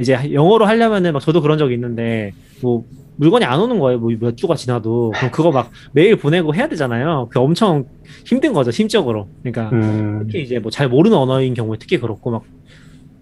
[0.00, 2.82] 이제 영어로 하려면은 막 저도 그런 적이 있는데, 뭐,
[3.16, 3.98] 물건이 안 오는 거예요.
[3.98, 5.12] 뭐 몇 주가 지나도.
[5.14, 7.28] 그럼 그거 막 메일 보내고 해야 되잖아요.
[7.30, 7.84] 그 엄청
[8.24, 9.28] 힘든 거죠, 심적으로.
[9.42, 12.42] 그러니까, 음, 특히 이제 뭐 잘 모르는 언어인 경우에 특히 그렇고, 막,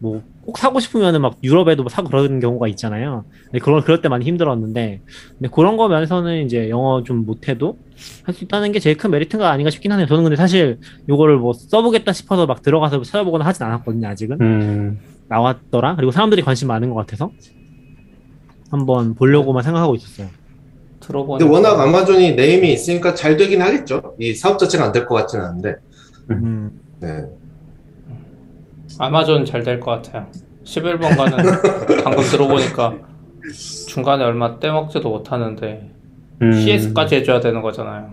[0.03, 3.25] 뭐, 꼭 사고 싶으면은 막 유럽에도 뭐 사고 그러는 경우가 있잖아요.
[3.51, 5.03] 근데 그런, 그럴 때 많이 힘들었는데,
[5.39, 7.79] 근데 그런 거 면에서는 이제 영어 좀 못해도
[8.25, 10.07] 할 수 있다는 게 제일 큰 메리트가 아닌가 싶긴 하네요.
[10.07, 10.79] 저는 근데 사실
[11.09, 14.39] 요거를 뭐 써보겠다 싶어서 막 들어가서 찾아보거나 하진 않았거든요, 아직은.
[14.41, 14.99] 음,
[15.29, 15.97] 나왔더라.
[15.97, 17.31] 그리고 사람들이 관심 많은 것 같아서
[18.71, 20.29] 한번 보려고만 생각하고 있었어요.
[21.01, 24.15] 들어보니까 근데 워낙 아마존이 네임이 있으니까 잘 되긴 하겠죠.
[24.19, 25.75] 이 사업 자체가 안 될 것 같지는 않은데.
[26.31, 26.71] 음,
[27.01, 27.25] 네.
[29.01, 30.27] 아마존 잘 될 것 같아요.
[30.65, 32.95] 11번가는 방금 들어보니까
[33.89, 35.91] 중간에 얼마 떼먹지도 못하는데
[36.43, 36.53] 음.
[36.53, 38.11] CS까지 해줘야 되는 거잖아요.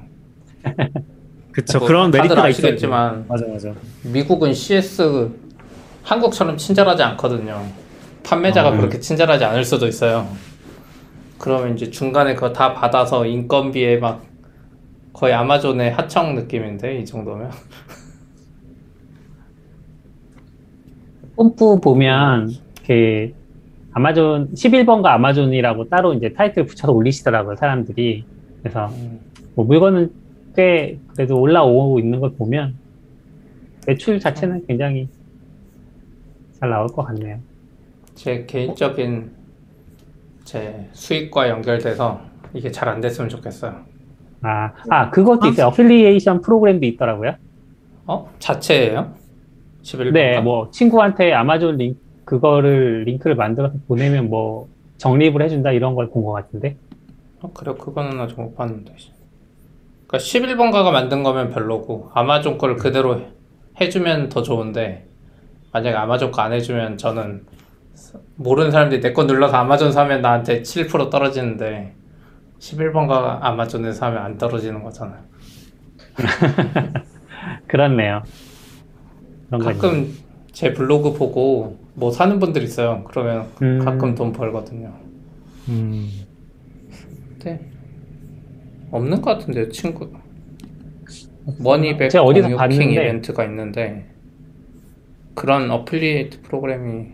[1.51, 1.79] 그쵸.
[1.79, 2.41] 뭐 그런 메리트가.
[2.43, 3.73] 아시겠지만 맞아, 맞아.
[4.03, 5.29] 미국은 CS
[6.03, 7.61] 한국처럼 친절하지 않거든요.
[8.23, 8.77] 판매자가 어, 음.
[8.77, 10.27] 그렇게 친절하지 않을 수도 있어요.
[11.37, 14.23] 그러면 이제 중간에 그거 다 받아서 인건비에 막
[15.13, 17.51] 거의 아마존의 하청 느낌인데 이 정도면
[21.37, 22.49] 뽐뿌 보면
[22.85, 23.31] 그
[23.93, 28.25] 아마존 11번가 아마존이라고 따로 이제 타이틀 붙여서 올리시더라고요 사람들이
[28.61, 28.89] 그래서
[29.55, 30.11] 뭐 물건은
[30.55, 32.75] 꽤 그래도 올라오고 있는 걸 보면
[33.85, 35.07] 매출 자체는 굉장히
[36.59, 37.37] 잘 나올 것 같네요.
[38.15, 39.31] 제 개인적인
[40.43, 42.19] 제 수익과 연결돼서
[42.53, 43.75] 이게 잘 안 됐으면 좋겠어요.
[44.41, 45.67] 아, 아 그것도 있어요.
[45.67, 47.35] affiliation 프로그램도 있더라고요.
[48.07, 48.31] 어?
[48.39, 49.13] 자체예요?
[49.87, 50.13] 11번가?
[50.13, 54.67] 네, 뭐 친구한테 아마존 링 그거를 링크를 만들어서 보내면 뭐
[54.97, 56.75] 적립을 해준다 이런 걸 본 것 같은데.
[57.41, 58.93] 어, 그래 그거는 아직 못 봤는데.
[60.07, 63.27] 그러니까 11번가가 만든 거면 별로고 아마존 거를 그대로 해-
[63.79, 65.05] 해주면 더 좋은데
[65.71, 67.43] 만약에 아마존 거 안 해주면 저는
[68.35, 71.93] 모르는 사람들이 내 거 눌러서 아마존 사면 나한테 7% 떨어지는데
[72.59, 75.19] 11번가 아마존에서 사면 안 떨어지는 거잖아요.
[77.67, 78.23] 그렇네요.
[79.49, 80.13] 가끔
[80.51, 83.03] 제 블로그 보고 뭐 사는 분들 있어요.
[83.07, 83.79] 그러면 음.
[83.83, 84.93] 가끔 돈 벌거든요.
[85.69, 86.09] 음,
[87.29, 87.59] 근데
[88.91, 90.09] 없는 것 같은데요, 친구.
[91.59, 92.49] money back 제가 어디서.
[92.49, 94.05] 이벤트가 있는데
[95.33, 97.05] 그런 affiliate 프로그램이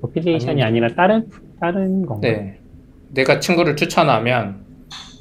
[0.00, 1.28] 어플리케이션이 아니, 아니라 다른
[1.60, 2.32] 다른 건가요?
[2.32, 2.58] 네
[3.10, 4.64] 내가 친구를 추천하면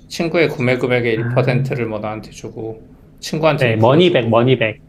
[0.08, 2.82] 친구의 구매 금액의 1%를 뭐 나한테 주고
[3.20, 3.70] 친구한테 아.
[3.70, 4.30] 네, 2% money back, 주고.
[4.32, 4.82] money back.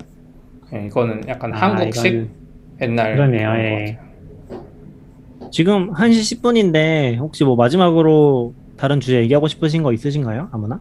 [0.74, 2.30] 네, 이거는 약간 아, 한국식 이건
[2.82, 3.98] 옛날 그러네요, 예.
[5.52, 10.48] 지금 1시 10분인데 혹시 뭐 마지막으로 다른 주제 얘기하고 싶으신 거 있으신가요?
[10.50, 10.80] 아무나?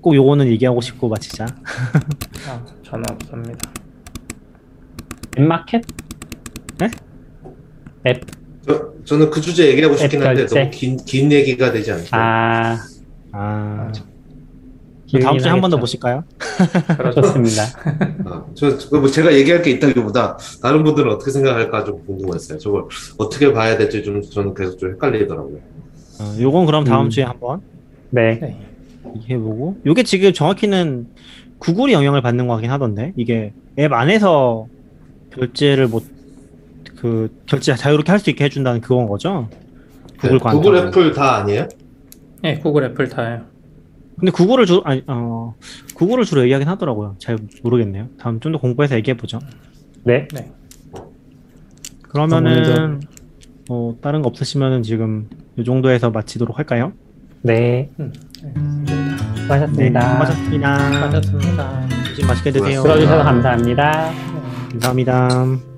[0.00, 1.44] 꼭 요거는 얘기하고 싶고 마치자.
[2.48, 3.70] 아, 저는 없습니다.
[5.36, 5.82] 앱마켓?
[6.78, 6.90] 네?
[8.06, 8.22] 앱,
[8.64, 10.46] 저, 저는 그 주제 얘기하고 싶긴 한데.
[10.46, 12.10] 너무 긴, 긴 얘기가 되지 않죠.
[12.12, 12.78] 아,
[13.32, 14.09] 아, 길긴
[15.18, 15.78] 다음 주에 한 번 더.
[15.78, 16.22] 보실까요?
[16.96, 17.20] 그렇죠.
[17.22, 17.62] 좋습니다.
[18.26, 22.58] 아, 저, 저, 뭐 제가 얘기할 게 있다기보다 다른 분들은 어떻게 생각할까 좀 궁금했어요.
[22.58, 22.84] 저걸
[23.18, 25.56] 어떻게 봐야 될지 좀 저는 계속 좀 헷갈리더라고요.
[26.20, 27.10] 어, 요건 그럼 다음 음.
[27.10, 27.60] 주에 한번
[28.10, 28.38] 네.
[28.38, 28.60] 네.
[29.28, 31.08] 해보고 요게 지금 정확히는
[31.58, 34.66] 구글이 영향을 받는 거 같긴 하던데 이게 앱 안에서
[35.34, 36.04] 결제를 못
[37.00, 39.48] 그 결제 자유롭게 할 수 있게 해준다는 그건 거죠?
[40.20, 40.50] 구글 네.
[40.50, 41.66] 구글 애플 다 아니에요?
[42.42, 43.40] 네, 구글 애플 다요.
[44.20, 45.54] 근데 구글을 주로 아니 어
[45.94, 47.16] 구글을 주로 얘기하긴 하더라고요.
[47.18, 48.08] 잘 모르겠네요.
[48.18, 49.38] 다음 좀 더 공부해서 얘기해 보죠.
[50.04, 50.28] 네.
[52.02, 53.00] 그러면은
[53.68, 56.92] 뭐 다른 거 없으시면은 지금 이 정도에서 마치도록 할까요?
[57.42, 57.90] 네.
[58.00, 58.12] 음.
[59.36, 60.00] 수고하셨습니다.
[60.00, 61.00] 수고하셨습니다.
[61.00, 61.88] 맞았습니다.
[62.06, 62.82] 점심 맛있게 드세요.
[62.82, 64.10] 들어주셔서 감사합니다.
[64.72, 65.69] 감사합니다.